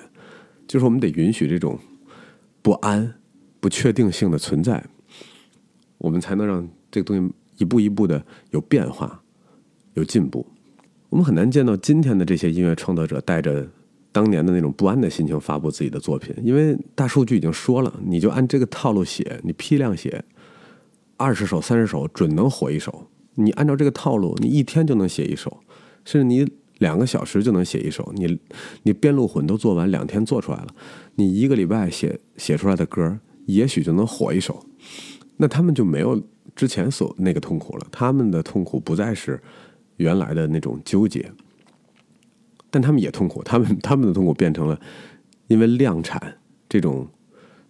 [0.67, 1.79] 就是我们得允许这种
[2.61, 3.15] 不安、
[3.59, 4.83] 不确定性的存在，
[5.97, 9.23] 我们才能让这个东西一步一步的有变化、
[9.93, 10.45] 有进步。
[11.09, 13.65] 我们很难见到今天的这些音乐创作者带着
[14.11, 20.21] 当年的那种不安的心情发布自己的作品，因为大数据已经说了，你就按这个套路写，你批量写，
[21.17, 23.07] 二十首、三十首准能火一首。
[23.35, 25.59] 你按照这个套路，你一天就能写一首，
[26.05, 28.11] 甚至你两个小时就能写一首。
[28.15, 28.39] 你
[28.83, 30.67] 你编录混都做完，两天做出来了，
[31.15, 34.65] 你一个礼拜写写出来的歌，也许就能火一首。
[35.37, 36.21] 那他们就没有
[36.55, 39.41] 之前所那个痛苦了，他们的痛苦不再是。
[39.97, 41.31] 原来的那种纠结，
[42.69, 43.41] 但他们也痛苦。
[43.41, 44.79] 他们他们的痛苦变成了
[45.47, 46.37] 因为量产
[46.69, 47.07] 这种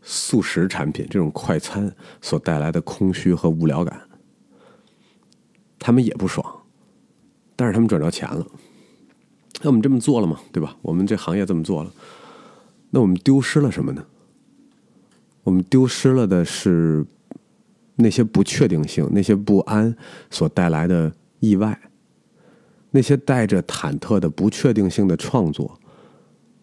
[0.01, 4.01] 速食产品、这种快餐所带来的空虚和无聊感。
[5.79, 6.45] 他们也不爽，
[7.55, 8.45] 但是他们赚着钱了。
[9.61, 10.39] 那我们这么做了嘛？
[10.51, 10.75] 对吧？
[10.81, 11.91] 我们这行业这么做了，
[12.89, 14.05] 那我们丢失了什么呢？
[15.43, 17.05] 我们丢失了的是
[17.95, 19.95] 那些不确定性、那些不安
[20.29, 21.79] 所带来的意外。
[22.91, 25.79] 那些带着忐忑的不确定性的创作，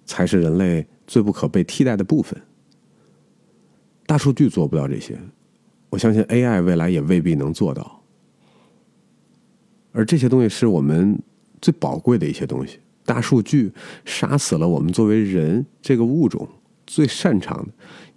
[0.05, 2.40] 才是人类最不可被替代的部分。
[4.07, 5.19] 大数据做不到这些，
[5.90, 8.03] 我相信 AI 未来也未必能做到。
[9.93, 11.19] 而这些东西是我们
[11.61, 12.81] 最宝贵的一些东西。
[13.05, 13.71] 大数据
[14.05, 16.49] 杀死了我们作为人这个物种
[16.87, 17.73] 最擅长的、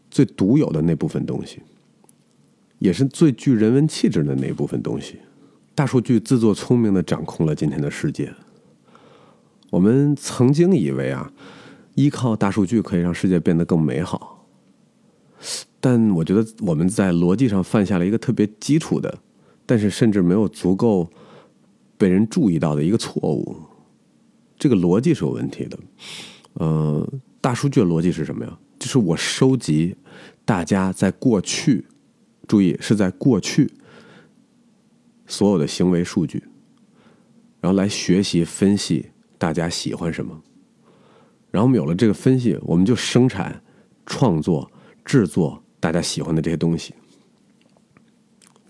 [0.09, 1.59] 最独有的那部分东西，
[2.79, 5.19] 也是最具人文气质的那一部分东西。
[5.75, 8.33] 大数据自作聪明的掌控了今天的世界。
[9.69, 11.31] 我们曾经以为啊，
[11.95, 14.47] 依靠大数据可以让世界变得更美好，
[15.89, 19.19] 但我觉得我们在逻辑上犯下了一个特别基础的，
[19.65, 21.09] 但是甚至没有足够
[21.97, 23.55] 被人注意到的一个错误。
[24.59, 25.79] 这个逻辑是有问题的。
[26.55, 28.59] 呃，大数据的逻辑是什么呀？
[28.77, 29.95] 就是我收集
[30.43, 31.85] 大家在过去，
[32.45, 33.71] 注意是在过去。
[35.25, 36.43] 所有的行为数据，
[37.61, 39.05] 然后来学习分析
[39.37, 40.41] 大家喜欢什么，
[41.49, 43.63] 然后我们有了这个分析，我们就生产、
[44.05, 44.69] 创作、
[45.05, 46.93] 制作大家喜欢的这些东西。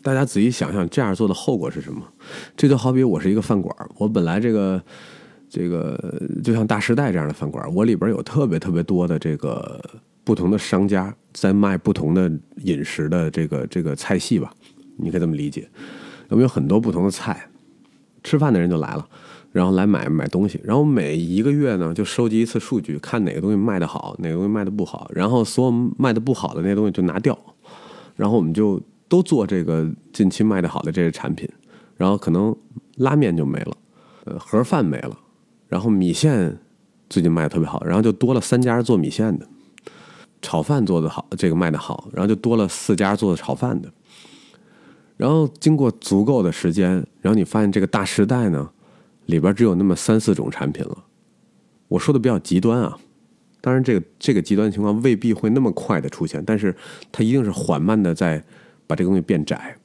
[0.02, 2.02] 大家仔细想想，这样做的后果是什么？
[2.56, 4.82] 这就好比我是一个饭馆，我本来这个
[5.50, 6.00] 这个
[6.44, 9.82] 就像大时代这样的饭馆，我里边有特别特别多的这个
[10.24, 12.32] 不同的商家在卖不同的
[12.64, 14.54] 饮食的这个这个菜系吧，
[14.98, 15.70] 你可以这么理解。
[16.30, 17.50] 我们有很多不同的菜？
[18.24, 19.08] 吃饭的人就来了，
[19.52, 27.38] 然后来买买东西，然后每一个月呢就收集一次数据，看哪个东西卖的好，哪个东西卖的不好，然后所有卖的不好的那些东西就拿掉，
[28.16, 31.50] 然后我们就都做这个近期卖的好的这些产品，
[31.96, 32.56] 然后可能
[32.98, 33.78] 拉面就没了，
[34.26, 35.18] 呃盒饭没了，
[35.68, 36.58] 然后米线
[37.10, 39.48] 最近卖的特别好，然后就多了三家做米线的，
[40.42, 43.92] 炒饭做的好，这个卖的好，然后就多了四家做的炒饭的。
[45.16, 48.70] 然后经过足够的时间，然后你发现这个大时代呢，
[49.28, 51.06] 里边只有那么三四种产品了。
[51.88, 52.98] 我说的比较极端啊，
[53.62, 56.76] 当然这个这个极端情况未必会那么快的出现，但是
[57.14, 58.44] 它一定是缓慢的在
[58.86, 59.78] 把这个东西变窄。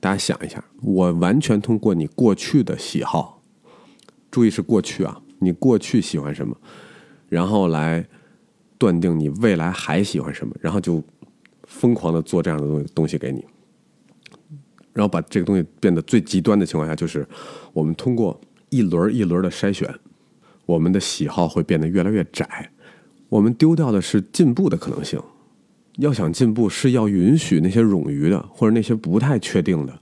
[0.00, 3.42] 大家想一下，我完全通过你过去的喜好，
[4.30, 6.56] 注意是过去啊，你过去喜欢什么，
[7.28, 8.06] 然后来
[8.78, 11.02] 断定你未来还喜欢什么，然后就
[11.64, 13.44] 疯狂的做这样的东东西给你。
[14.96, 17.28] 然后把这个东西变得最极端的情况下，就是
[17.74, 19.94] 我们通过一轮一轮的筛选，
[20.64, 22.70] 我们的喜好会变得越来越窄，
[23.28, 25.20] 我们丢掉的是进步的可能性，
[25.98, 30.00] 要想进步，是要允许那些冗余的，或者那些不太确定的，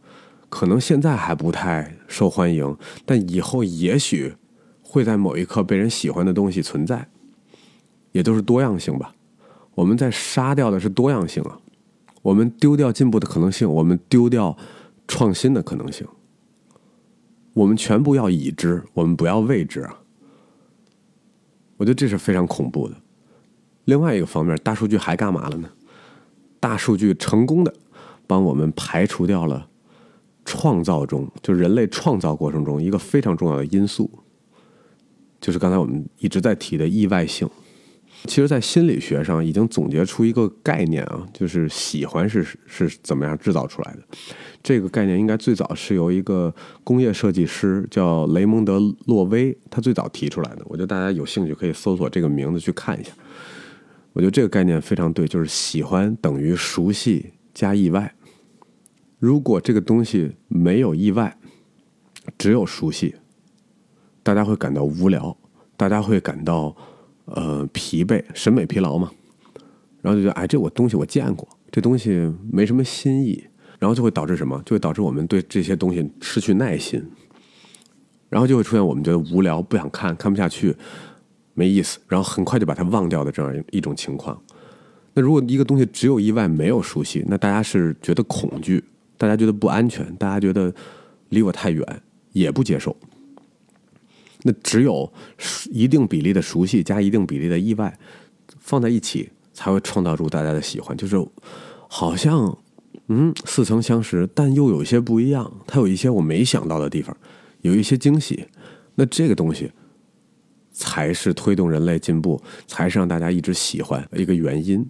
[0.49, 4.33] 可能现在还不太受欢迎，但以后也许
[4.81, 7.09] 会在某一刻被人喜欢的东西存在，
[8.13, 9.13] 也就是多样性吧。
[9.75, 11.59] 我们在杀掉的是多样性啊，
[12.23, 14.57] 我们丢掉进步的可能性，我们丢掉
[15.07, 16.07] 创新的可能性，
[17.53, 20.01] 我们全部要已知，我们不要未知啊。
[21.77, 22.97] 我觉得这是非常恐怖的。
[23.85, 25.71] 另外一个方面，大数据还干嘛了呢？
[26.59, 27.75] 大数据成功的
[28.27, 29.69] 帮我们排除掉了
[30.45, 34.11] 创造中，就人类创造过程中一个非常重要的因素，
[35.41, 37.49] 就是刚才我们一直在提的意外性。
[38.27, 43.99] 其实，在心理学上已经总结出一个概念啊，就是喜欢是是怎么样制造出来的。
[44.63, 50.63] 这个概念应该最早是由一个工业设计师叫雷蒙德·洛威，他最早提出来的。
[50.65, 53.13] 我觉得大家有兴趣可以搜索这个名字去看一下。
[54.15, 58.15] 我觉得这个概念非常对，就是喜欢等于熟悉加意外。
[59.19, 61.37] 如果这个东西没有意外，
[62.39, 63.17] 只有熟悉，
[64.23, 65.37] 大家会感到无聊，
[65.77, 66.75] 大家会感到
[67.27, 69.11] 呃疲惫、审美疲劳嘛。
[70.03, 73.43] 然后就觉得哎，这我东西我见过，这东西没什么新意，
[73.79, 74.63] 然后就会导致什么？
[74.67, 77.03] 就会导致我们对这些东西失去耐心，
[78.29, 80.77] 然后就会出现我们觉得无聊、不想看、看不下去。
[81.57, 84.37] 没意思，然后很快就把它忘掉的这样一种情况。
[85.15, 88.83] 那如果一个东西只有意外没有熟悉，那大家是觉得恐惧，
[89.17, 90.75] 大家觉得不安全，大家觉得
[91.29, 92.95] 离我太远，也不接受。
[94.47, 95.13] 那只有
[95.73, 97.99] 一定比例的熟悉加一定比例的意外
[98.61, 100.97] 放在一起，才会创造出大家的喜欢。
[100.97, 101.17] 就是
[101.89, 102.57] 好像
[103.09, 107.17] 嗯似曾相识，但又有一些不一样，它有一些我没想到的地方，
[107.63, 108.47] 有一些惊喜。
[108.95, 109.73] 那这个东西。
[110.77, 114.85] 才是推动人类进步，才是让大家一直喜欢一个原因。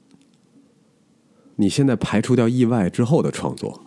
[1.57, 3.85] 你现在排除掉意外之后的创作，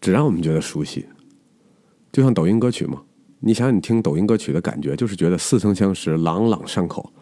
[0.00, 1.06] 只让我们觉得熟悉，
[2.12, 3.02] 就像抖音歌曲嘛。
[3.40, 7.12] 你想，你听抖音歌曲的感觉，就是觉得似曾相识、朗朗上口，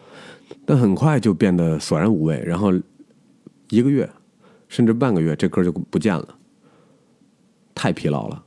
[0.65, 2.73] 但很快就变得索然无味，然后
[3.69, 4.09] 一个月
[4.67, 6.35] 甚至半个月，这歌就不见了，
[7.73, 8.43] 太疲劳了。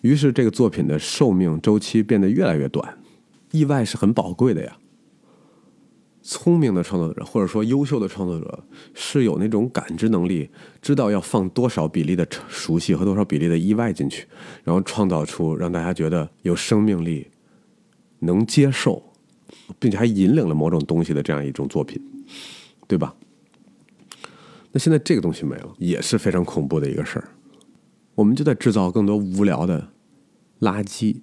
[0.00, 2.98] 于是，这个作品的寿命周期变得越来越短。
[3.50, 4.76] 意外是很宝贵的呀。
[6.30, 8.62] 聪明的创作者，或者说优秀的创作者，
[8.92, 10.50] 是有那种感知能力，
[10.82, 14.26] 知道要放多少比例的熟悉和多少比例的意外进去，
[14.62, 17.28] 然后创造出让大家觉得有生命力、
[18.18, 19.02] 能接受，
[19.78, 21.98] 并且还引领了某种东西的这样一种作品，
[22.86, 23.14] 对吧？
[24.70, 27.26] 那现在这个东西没了，也是非常恐怖的一个事儿。
[28.14, 29.88] 我们就在制造更多无聊的
[30.60, 31.16] 垃圾。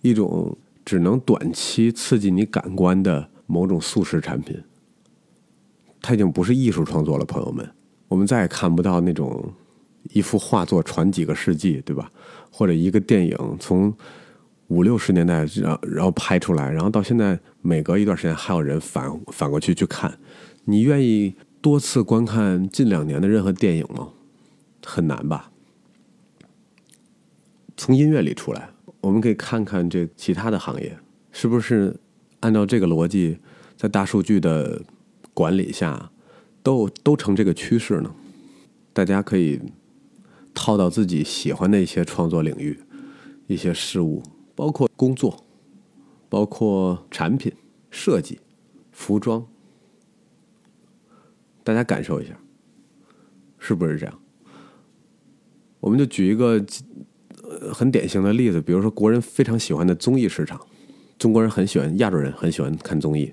[0.00, 4.62] 一种只能短期刺激你感官的某种速食产品，
[6.00, 7.68] 它已经不是艺术创作了，朋友们，
[8.08, 9.52] 我们再也看不到那种
[10.12, 12.10] 一幅画作传几个世纪，对吧？
[12.50, 13.94] 或者一个电影从
[14.68, 20.18] 五六十年代然后然后拍出来，然后到现在每隔一段时间还有人反反过去去看，
[20.64, 24.08] 你愿意多次观看近两年的任何电影吗？
[24.84, 25.52] 很难吧？
[27.76, 28.71] 从音乐里出来。
[29.02, 30.96] 我们可以看看这其他的行业
[31.32, 31.98] 是不是
[32.38, 33.38] 按照这个逻辑，
[33.76, 34.80] 在大数据的
[35.34, 36.12] 管理下，
[36.62, 38.14] 都都成这个趋势呢？
[38.92, 39.60] 大家可以
[40.54, 42.78] 套到自己喜欢的一些创作领域、
[43.48, 44.22] 一些事物，
[44.54, 45.44] 包括工作，
[46.28, 47.52] 包括产品
[47.90, 48.38] 设计、
[48.92, 49.44] 服装，
[51.64, 52.38] 大家感受一下，
[53.58, 54.20] 是不是这样？
[55.80, 56.64] 我们就举一个。
[57.72, 60.60] 很典型的例子，比如说国人非常喜欢的综艺市场，
[61.18, 63.32] 中国人很喜欢，亚洲人很喜欢看综艺。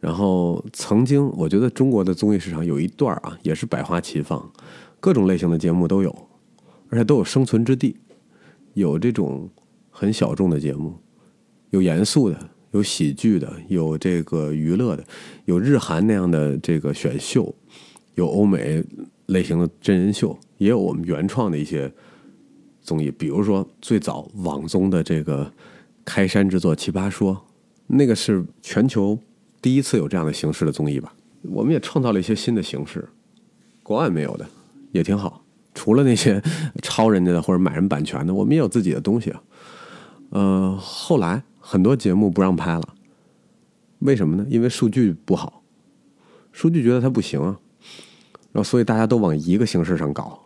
[0.00, 4.52] 然后曾经，我觉得中国的综艺市场有一段啊，也是百花齐放，
[5.00, 6.14] 各种类型的节目都有，
[6.90, 7.96] 而且都有生存之地。
[8.74, 9.48] 有这种
[9.88, 10.94] 很小众的节目，
[11.70, 15.04] 有严肃的，有喜剧的，有这个娱乐的，
[15.46, 17.54] 有日韩那样的这个选秀，
[18.16, 18.84] 有欧美
[19.26, 21.90] 类型的真人秀，也有我们原创的一些。
[22.84, 25.50] 综艺，比如说最早网综的这个
[26.04, 27.34] 开山之作《奇葩说》，
[27.88, 29.18] 那个是全球
[29.60, 31.12] 第一次有这样的形式的综艺吧？
[31.42, 33.08] 我们也创造了一些新的形式，
[33.82, 34.46] 国外没有的，
[34.92, 35.42] 也挺好。
[35.74, 36.40] 除了那些
[36.82, 39.32] 抄人家的或者买人版权的，我们也有自己的东西。
[40.30, 42.82] 呃，后来很多节目不让拍了，
[44.00, 44.46] 为什么呢？
[44.50, 45.62] 因为数据不好，
[46.52, 47.58] 数据觉得它不行啊，
[48.52, 50.43] 然后所以大家都往一个形式上搞。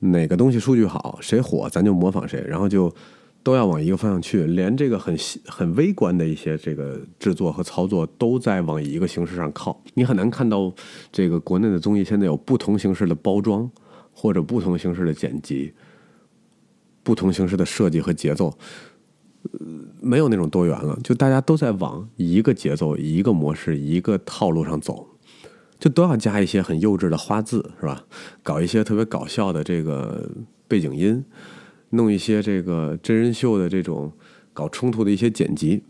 [0.00, 2.94] 哪个东西数据好，谁火，咱就模仿谁，然后就
[3.42, 5.16] 都要往一个方向去，连这个很
[5.46, 9.80] 很微观的一些这个制作和操作都在往一个形式上靠。
[9.94, 10.72] 你很难看到
[11.10, 13.70] 这个国内的综艺现在有不同形式的包装，
[14.12, 15.72] 或者不同形式的剪辑，
[17.02, 18.52] 不同形式的设计和节奏，
[19.42, 19.60] 呃，
[20.00, 25.06] 没有那种多元了，就大家都在往一个节奏、一个模式、一个套路上走，
[25.78, 28.04] 就都要加一些很幼稚的花字，是吧？
[28.42, 30.30] 搞一些特别搞笑的这个
[30.68, 31.24] 背景音。
[31.90, 34.12] 弄一些这个真人秀的这种
[34.52, 35.84] 搞冲突的一些剪辑，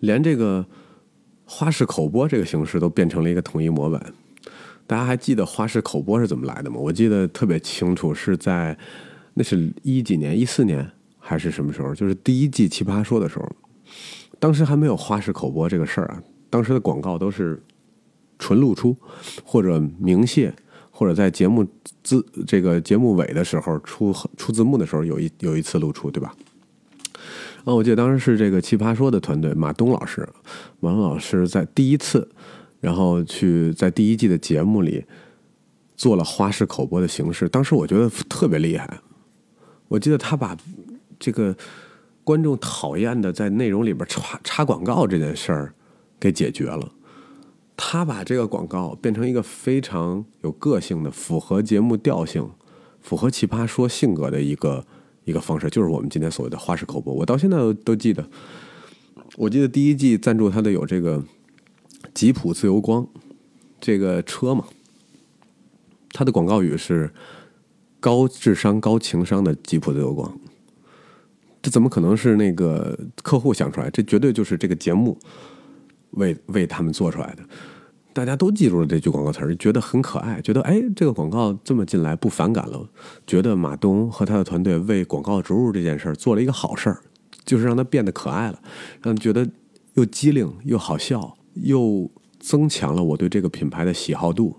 [0.00, 0.64] 连这个
[1.44, 4.14] 花式口播这个形式都变成了一个统一模板。
[4.86, 6.78] 大家还记得花式口播是怎么来的吗？
[6.78, 8.76] 我记得特别清楚，是在
[9.34, 11.94] 那是一几年，一四年还是什么时候？
[11.94, 13.46] 就是第一季《奇葩说》的时候，
[14.38, 16.22] 当时还没有花式口播这个事儿啊。
[16.48, 17.62] 当时的广告都是
[18.40, 18.96] 纯露出
[19.44, 20.52] 或者明谢。
[20.92, 21.66] 或者在节目
[22.02, 26.36] 字这个节目尾的时候出出字幕的时候有一有一次露出对吧？
[27.64, 30.28] 啊，我记得当时是这个奇葩说的团队马东老师，
[30.78, 32.28] 马东老师在第一次，
[32.80, 35.02] 然后去在第一季的节目里
[35.96, 39.00] 做了花式口播的形式，当时我觉得特别厉害。
[39.88, 40.54] 我记得他把
[41.18, 41.56] 这个
[42.24, 45.74] 观众讨厌的在内容里边插插广告这件事儿
[46.18, 46.92] 给解决了。
[47.82, 52.46] 他把这个广告变成一个非常有个性的、符合节目调性、
[53.00, 54.84] 符合奇葩说性格的一个
[55.24, 57.14] 一个方式，就是我们今天所谓的花式口播。
[57.14, 58.28] 我到现在都记得，
[59.38, 61.24] 我记得第一季赞助他的有这个
[62.12, 63.08] 吉普自由光
[63.80, 64.66] 这个车嘛，
[66.10, 67.10] 他的广告语是
[67.98, 70.38] “高智商高情商的吉普自由光”，
[71.62, 73.88] 这怎么可能是那个客户想出来？
[73.88, 75.18] 这绝对就是这个节目。
[76.12, 77.42] 为为他们做出来的，
[78.12, 82.88] 大家都记住了这句广告词，觉得很可爱，觉得哎，这个广告这么进来不反感了，
[83.26, 87.00] 觉得马东和他的团队为广告植入这件事儿做了一个好事儿，
[87.44, 88.60] 就是让它变得可爱了，
[89.00, 89.48] 让觉得
[89.94, 94.56] 又机灵又好笑，又增强了我对这个品牌的喜好度。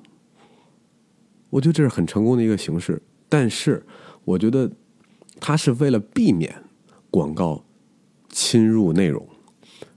[1.50, 3.86] 我觉得这是很成功的一个形式，但是
[4.24, 4.72] 我觉得
[5.42, 6.64] 他是为了避免
[7.10, 7.66] 广告
[8.30, 9.28] 侵入内容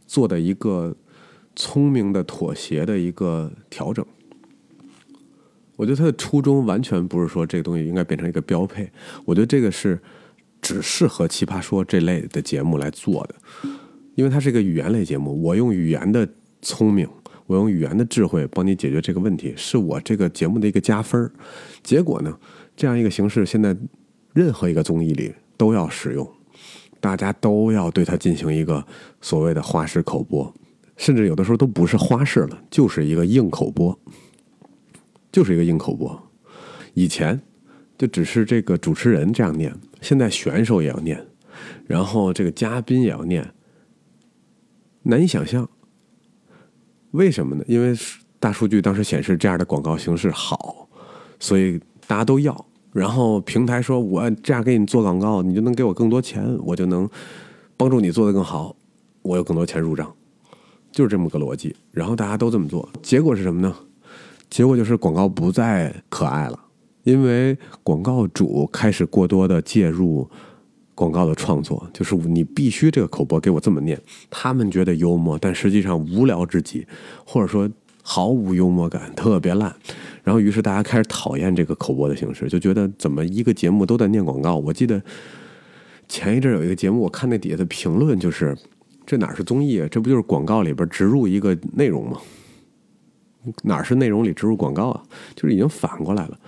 [0.08, 0.96] 做的一个。
[1.56, 4.04] 聪明的妥协的一个调整，
[5.76, 8.90] 我觉得他的初衷完全不是说这个东西应该变成一个标配。
[9.24, 10.00] 我觉得这个是
[10.60, 13.34] 只适合《奇葩说》这类的节目来做的，
[14.14, 15.42] 因为它是一个语言类节目。
[15.42, 16.28] 我用语言的
[16.62, 17.08] 聪明，
[17.46, 21.30] 我用语言的智慧帮你解决这个问题，是我这个节目的一个加分
[21.82, 22.36] 结果呢，
[22.74, 23.76] 这样一个形式现在
[24.32, 26.28] 任何一个综艺里都要使用，
[26.98, 28.84] 大家都要对它进行一个
[29.20, 30.52] 所谓的花式口播。
[30.96, 33.98] 甚至有的时候都不是花式了，就是一个硬口播，
[35.32, 36.30] 就是一个硬口播。
[36.94, 37.40] 以前
[37.98, 41.26] 就只是这个主持人这样念，现在选手也要念，
[41.86, 43.52] 然后这个嘉宾也要念，
[45.02, 45.68] 难以想象。
[47.10, 47.64] 为什么呢？
[47.66, 47.96] 因为
[48.38, 50.88] 大数据当时显示这样的广告形式好，
[51.38, 52.66] 所以大家都要。
[52.92, 57.08] 然后平台说我这样给你做广告，你就能给我更多钱，我就能
[57.76, 58.76] 帮助你做得更好，
[59.22, 60.14] 我有更多钱入账。
[60.94, 63.74] 就是这么个逻辑，然后大家都这么做，结果是什么呢？
[64.48, 66.56] 结果就是广告不再可爱了，
[67.02, 70.30] 因为广告主开始过多的介入
[70.94, 76.86] 广告的创作，就是你必须这个口播给我这么念，他们觉得幽默，但实际上无聊至极，
[77.26, 77.68] 或者说
[78.00, 79.74] 毫无幽默感，特别烂。
[80.22, 84.54] 然后于是大家开始讨厌这个口播的形式，就觉得怎么一个节目都在念广告？
[84.54, 85.02] 我记得
[86.08, 88.56] 前一阵有一个节目，我看那底下的评论就是。
[89.06, 89.88] 这哪是综艺啊？
[89.90, 92.18] 这不就是广告里边植入一个内容吗？
[93.62, 95.02] 哪是内容里植入广告啊？
[95.34, 96.38] 就是已经反过来了。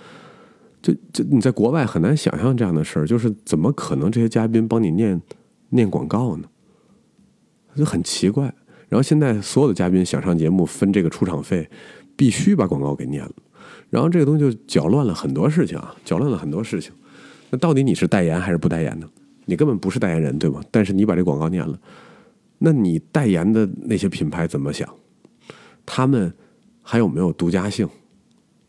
[0.80, 5.20] 就就你在国外很难想象这样的事儿，就是怎么可能这些嘉宾帮你念
[5.70, 6.48] 念广告呢？
[7.74, 8.44] 就很奇怪。
[8.88, 11.68] 然后现在所有的嘉宾想上节目分这个出场费，
[12.16, 13.32] 必须把广告给念了。
[13.90, 16.92] 然后这个东西就搅乱了很多事情啊，搅乱了很多事情。
[17.50, 19.06] 那到底你是代言还是不代言呢？
[19.44, 20.62] 你根本不是代言人，对吗？
[20.70, 21.78] 但是你把这广告念了。
[22.58, 24.88] 那你代言的那些品牌怎么想？
[25.84, 26.34] 他们
[26.82, 27.88] 还有没有独家性？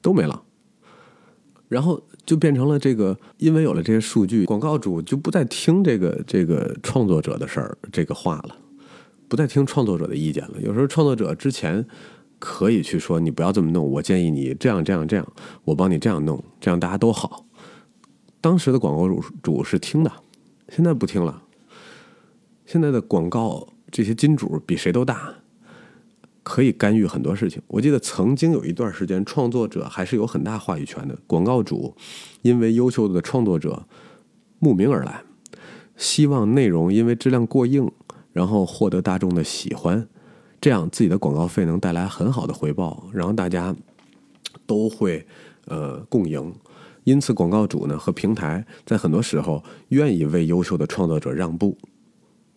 [0.01, 0.43] 都没了。
[1.67, 8.55] 然后就变成了这个，因为有了这些数据，广告主就不再听这个这个创作者的事儿这个话了，
[9.27, 10.61] 不再听创作者的意见了。
[10.61, 11.85] 有时候创作者之前
[12.39, 15.27] 可以去说：“你不要这么弄，我建议你这样这样这样，
[15.65, 17.45] 我帮你这样弄，这样大家都好。”
[18.39, 20.11] 当时的广告主主是听的，
[20.69, 21.43] 现在不听了。
[22.65, 23.67] 现在的广告。
[23.97, 25.33] 这些金主比谁都大，
[26.43, 27.59] 可以干预很多事情。
[27.65, 31.17] 我记得曾经有一段时间，创作者还是有很大话语权的。
[31.25, 31.95] 广告主
[32.43, 33.87] 因为优秀的创作者
[34.59, 35.23] 慕名而来，
[35.95, 37.91] 希望内容因为质量过硬，
[38.33, 40.07] 然后获得大众的喜欢，
[40.61, 43.75] 这样自己的广告费能带来很好的回报，然后大家
[44.67, 45.25] 都会
[45.65, 46.53] 呃共赢。
[47.03, 51.75] 因此，广告主呢和平台在很多时候愿意为优秀的创作者让步，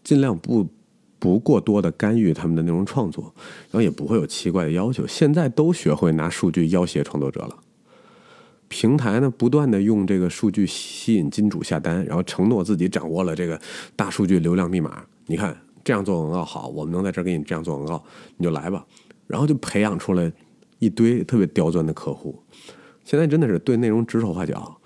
[0.05, 0.69] 尽量不
[1.21, 3.33] 不过多的干预他们的内容创作，
[3.71, 5.07] 然后也不会有奇怪的要求。
[5.07, 7.57] 现在都学会拿数据要挟创作者了。
[8.67, 13.61] 平台呢，不断的用这个数据吸引金主下单，然后承诺自己掌握了这个
[13.95, 15.05] 大数据流量密码。
[15.27, 18.03] 你看这样做广告好，我们能在这儿给你这样做广告，
[18.37, 18.85] 你就来吧。
[19.27, 20.33] 然后就培养出来
[20.79, 22.43] 一堆特别刁钻的客户。
[23.05, 24.77] 现在真的是对内容指手画脚。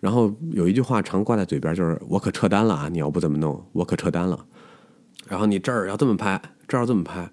[0.00, 2.88] 然后有一句话常挂在嘴边，就是我可撤单了啊！
[2.88, 4.46] 你要不这么弄，我可撤单了。
[5.30, 7.30] 然后你这儿要这么拍，这儿要这么拍，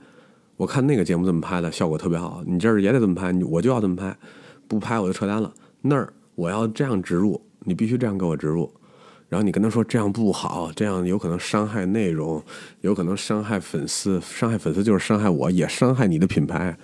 [0.56, 4.16] 我看那个节目这么拍的效果特别好，你这儿也得这么拍，我就要这么拍，
[4.68, 5.52] 不拍我就撤单了。
[5.82, 8.72] 那儿我要这样植入，你必须这样给我植入，
[9.30, 12.40] 然后你跟他说这样不好，这样有可能伤害内容，
[12.82, 16.78] 有可能伤害粉丝，伤害粉丝就是伤害我，也伤害你的品牌，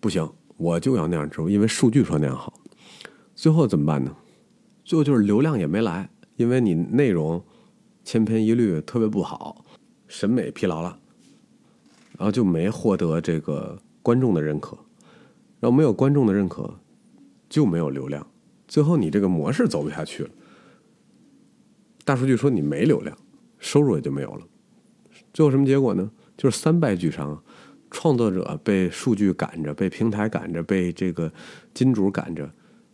[0.00, 2.52] 不行，我就要那样植入，因为数据说那样好。
[3.34, 4.14] 最后怎么办呢？
[4.84, 7.42] 最后就是流量也没来，因为你内容
[8.04, 9.64] 千篇一律，特别不好，
[10.08, 10.98] 审美疲劳了，
[12.18, 14.76] 然后就没获得这个观众的认可，
[15.60, 16.74] 然后没有观众的认可。
[17.48, 18.26] 就没有流量，
[18.66, 20.30] 最后你这个模式走不下去了。
[22.04, 23.16] 大数据说你没流量，
[23.60, 24.44] 收入也就没有了。
[25.32, 26.10] 最后什么结果呢？
[26.36, 27.40] 就是三败俱伤，
[27.88, 31.32] 创作者被数据赶着，被平台赶着，被这个
[31.72, 32.50] 金主赶着，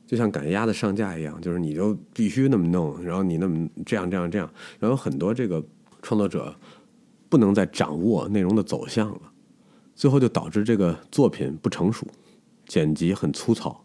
[0.07, 5.65] 就像赶鸭子上架一样，就是你就必须那么弄，然后你那么这样这样这样，然后很多这个
[6.03, 6.55] 创作者
[7.33, 9.33] 不能再掌握内容的走向了，
[9.95, 12.07] 最后就导致这个作品不成熟，
[12.67, 13.83] 剪辑很粗糙。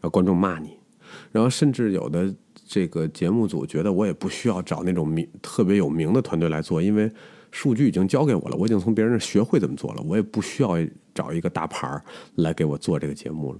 [0.00, 0.78] 让观众骂你，
[1.32, 2.32] 然后甚至有的
[2.64, 7.10] 这个节目组觉得我也不需要找那种名特别有名的团队来做，因为
[7.50, 10.76] 数据已经交给我了，我已经从别人那学会怎么做了，我也不需要
[11.12, 12.00] 找一个大牌儿
[12.36, 13.58] 来给我做这个节目了。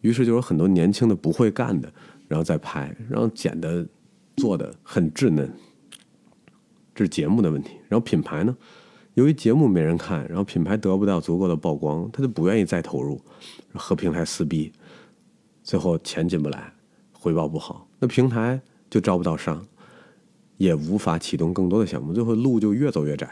[0.00, 1.88] 于是就有很多年轻的不会干的，
[2.26, 3.86] 然后再拍，然后剪的
[4.34, 5.48] 做的很稚嫩，
[6.94, 7.72] 这是节目的问题。
[7.88, 8.56] 然后品牌呢，
[9.14, 13.20] 由于节目没人看，然后品牌得不到足够的曝光，他就不愿意再投入，
[13.74, 14.72] 和平台撕逼。
[15.62, 16.72] 最后钱进不来，
[17.12, 19.66] 回报不好，那平台就招不到商，
[20.58, 23.28] 也无法启动更多的项目，最后路就越走越窄。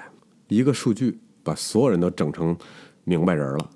[0.48, 2.56] 一个数据把所有人都整成
[3.04, 3.70] 明白人了，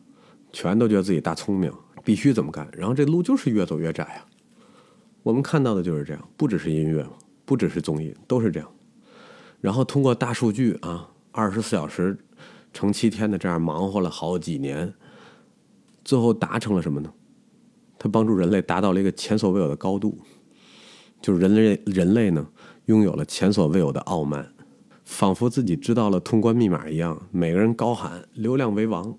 [0.53, 1.73] 全都觉得自己大聪明，
[2.03, 4.27] 必须怎么干，然后这路就是越走越窄啊。
[5.23, 7.07] 我们看到的就是这样，不只是音乐，
[7.45, 8.69] 不只是综艺，都是这样。
[9.61, 12.19] 然后通过大数据啊，二十四小时
[12.73, 14.93] 乘七天的这样忙活了好几年，
[16.05, 17.13] 最后达成了什么呢？
[17.99, 20.19] 它帮助人类达到了一个前所未有的高度，
[21.23, 22.47] 就是人类人类呢
[22.85, 24.53] 拥有了前所未有的傲慢，
[25.05, 27.27] 仿佛自己知道了通关密码一样。
[27.31, 29.17] 每个人高喊“流量为王”，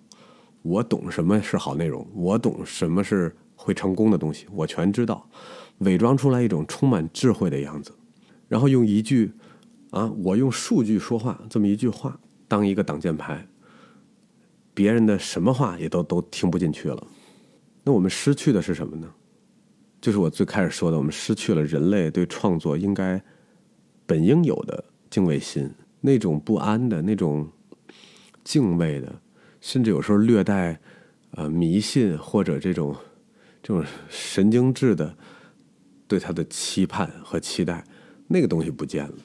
[0.62, 5.28] 我懂什么是好内容，我懂什么是会成功的东西，我全知道，
[5.80, 7.92] 伪装出来一种充满智慧的样子，
[8.48, 9.34] 然后用一句
[9.92, 13.48] “啊，我用数据说话”这么一句话当一个挡箭牌，
[14.74, 17.08] 别人的什么话也都都听不进去了。
[17.84, 19.10] 那我们失去的是什么呢？
[20.00, 23.22] 就是我最开始说的，我们失去了人类对创作应该
[24.06, 25.70] 本应有的敬畏心，
[26.02, 27.50] 那种不安的那种
[28.44, 29.22] 敬畏的，
[29.60, 30.80] 甚至有时候略带
[31.32, 32.96] 呃迷信或者这种
[33.64, 35.18] 这种神经质的
[36.08, 37.84] 对他的期盼和期待，
[38.28, 39.16] 那个东西不见了，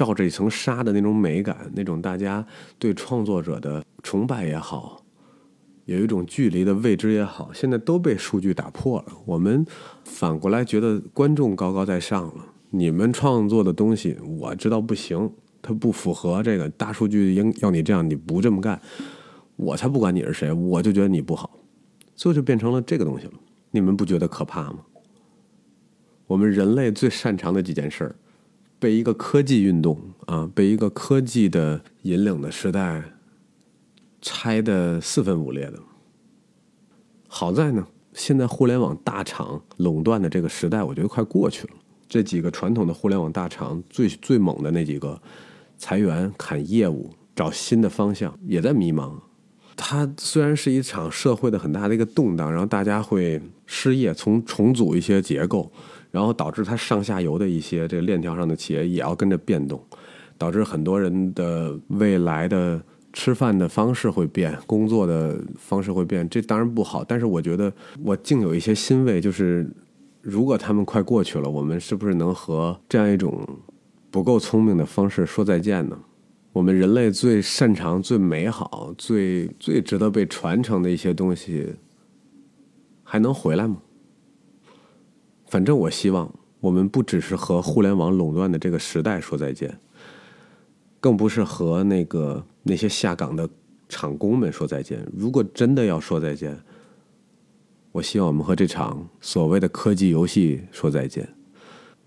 [0.00, 2.42] 罩着一层纱的那种美感，那种大家
[2.78, 5.04] 对创作者的崇拜也好。
[5.84, 9.12] 有一种距离的未知也好，现在都被数据打破了。
[9.26, 9.62] 我们
[10.06, 12.46] 反过来觉得观众高高在上了。
[12.70, 15.30] 你们创作的东西，我知道不行，
[15.60, 18.80] 它不符合这个大数据应要你这样，你不这么干，
[19.56, 21.58] 我才不管你是谁，我就觉得你不好，
[22.14, 23.34] 最后就变成了这个东西了。
[23.70, 24.78] 你们不觉得可怕吗？
[26.26, 28.16] 我们人类最擅长的几件事儿，
[28.80, 33.04] 被一个科技运动啊，被一个科技的引领的时代。
[34.22, 35.78] 拆的四分五裂的，
[37.26, 41.72] 好在呢，现在互联网大厂垄断的这个时代，我觉得快过去了。
[42.06, 45.18] 这几个传统的互联网大厂最最猛的那几个，
[45.78, 49.14] 裁员、砍业务、找新的方向，也在迷茫。
[49.74, 55.72] 它虽然是一场社会的很大的一个动荡，然后大家会失业，从重组一些结构，
[56.10, 59.82] 然后导致它上下游的一些这个链条上的企业也要跟着变动，
[60.36, 62.82] 导致很多人的未来的。
[63.12, 67.02] 吃饭的方式会变，工作的方式会变，这当然不好。
[67.02, 67.72] 但是我觉得
[68.04, 69.68] 我竟有一些欣慰，就是
[70.22, 73.44] 如果他们快过去了，我们是不是能和这样一种
[74.12, 75.98] 不够聪明的方式说再见呢？
[76.52, 81.74] 我们人类最擅长、最美好、最最值得被传承的一些东西，
[83.02, 83.78] 还能回来吗？
[85.50, 89.80] 反正我希望，我们不只是和互联网垄断的这个时代说再见，
[91.00, 93.50] 更不是和那个那些下岗的
[93.88, 95.04] 厂工们说再见。
[95.12, 96.56] 如果真的要说再见，
[97.90, 101.28] 我希望我们和这场所谓的科技游戏说再见，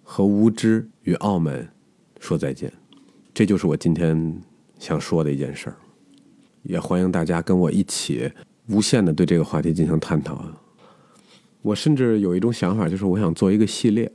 [0.03, 1.73] 和无知与傲慢
[2.21, 2.71] 说再见。
[3.33, 4.41] 这就是我今天
[4.79, 5.75] 想说的一件事儿，
[6.61, 8.31] 也欢迎大家跟我一起
[8.69, 10.45] 无限的对这个话题进行探讨。
[11.63, 14.11] 我甚至有一种想法，就是我想做一个系列，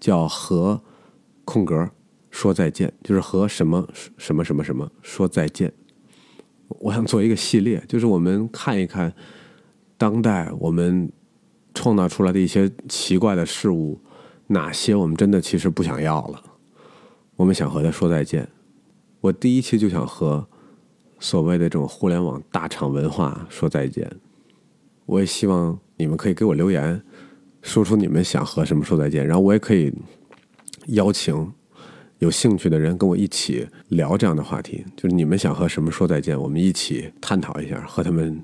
[0.00, 0.80] 叫和
[1.44, 1.90] 空格
[2.30, 5.72] 说再见，就是和什么什么什么什么说再见。
[6.68, 9.12] 我想做一个系列，就是我们看一看
[9.98, 11.12] 当代我们
[11.74, 14.00] 创造出来的一些奇怪的事物，
[14.48, 16.42] 哪些我们真的其实不想要了。
[17.36, 18.48] 我们想和他说再见。
[19.20, 20.46] 我第一期就想和
[21.18, 24.10] 所谓的这种互联网大厂文化说再见。
[25.06, 27.02] 我也希望你们可以给我留言，
[27.62, 29.92] 说出你们想和什么说再见，然后我也可以
[30.88, 31.52] 邀请
[32.18, 34.84] 有兴趣的人跟我一起聊这样的话题。
[34.96, 38.40] 就是你们想和什么说再见，我们一起探讨一下，和他们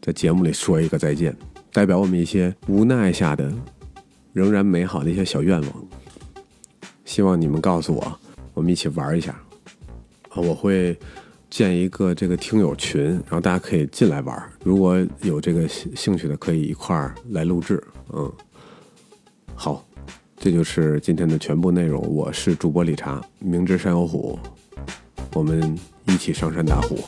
[0.00, 1.36] 在节目里说一个再见，
[1.72, 3.52] 代表我们一些无奈下的
[4.32, 5.86] 仍然美好的一些小愿望。
[7.04, 8.20] 希望你们告诉我。
[8.54, 9.38] 我们一起玩一下
[10.30, 10.40] 啊！
[10.40, 10.98] 我会
[11.56, 14.52] 建一个这个听友群，然后大家可以进来玩。
[14.62, 17.82] 如果有这个兴趣的，可以一块儿来录制。
[18.12, 18.30] 嗯，
[19.54, 19.82] 好，
[20.36, 22.02] 这就是今天的全部内容。
[22.14, 24.38] 我是主播理查，明知山有虎，
[25.32, 26.98] 我们一起上山打虎。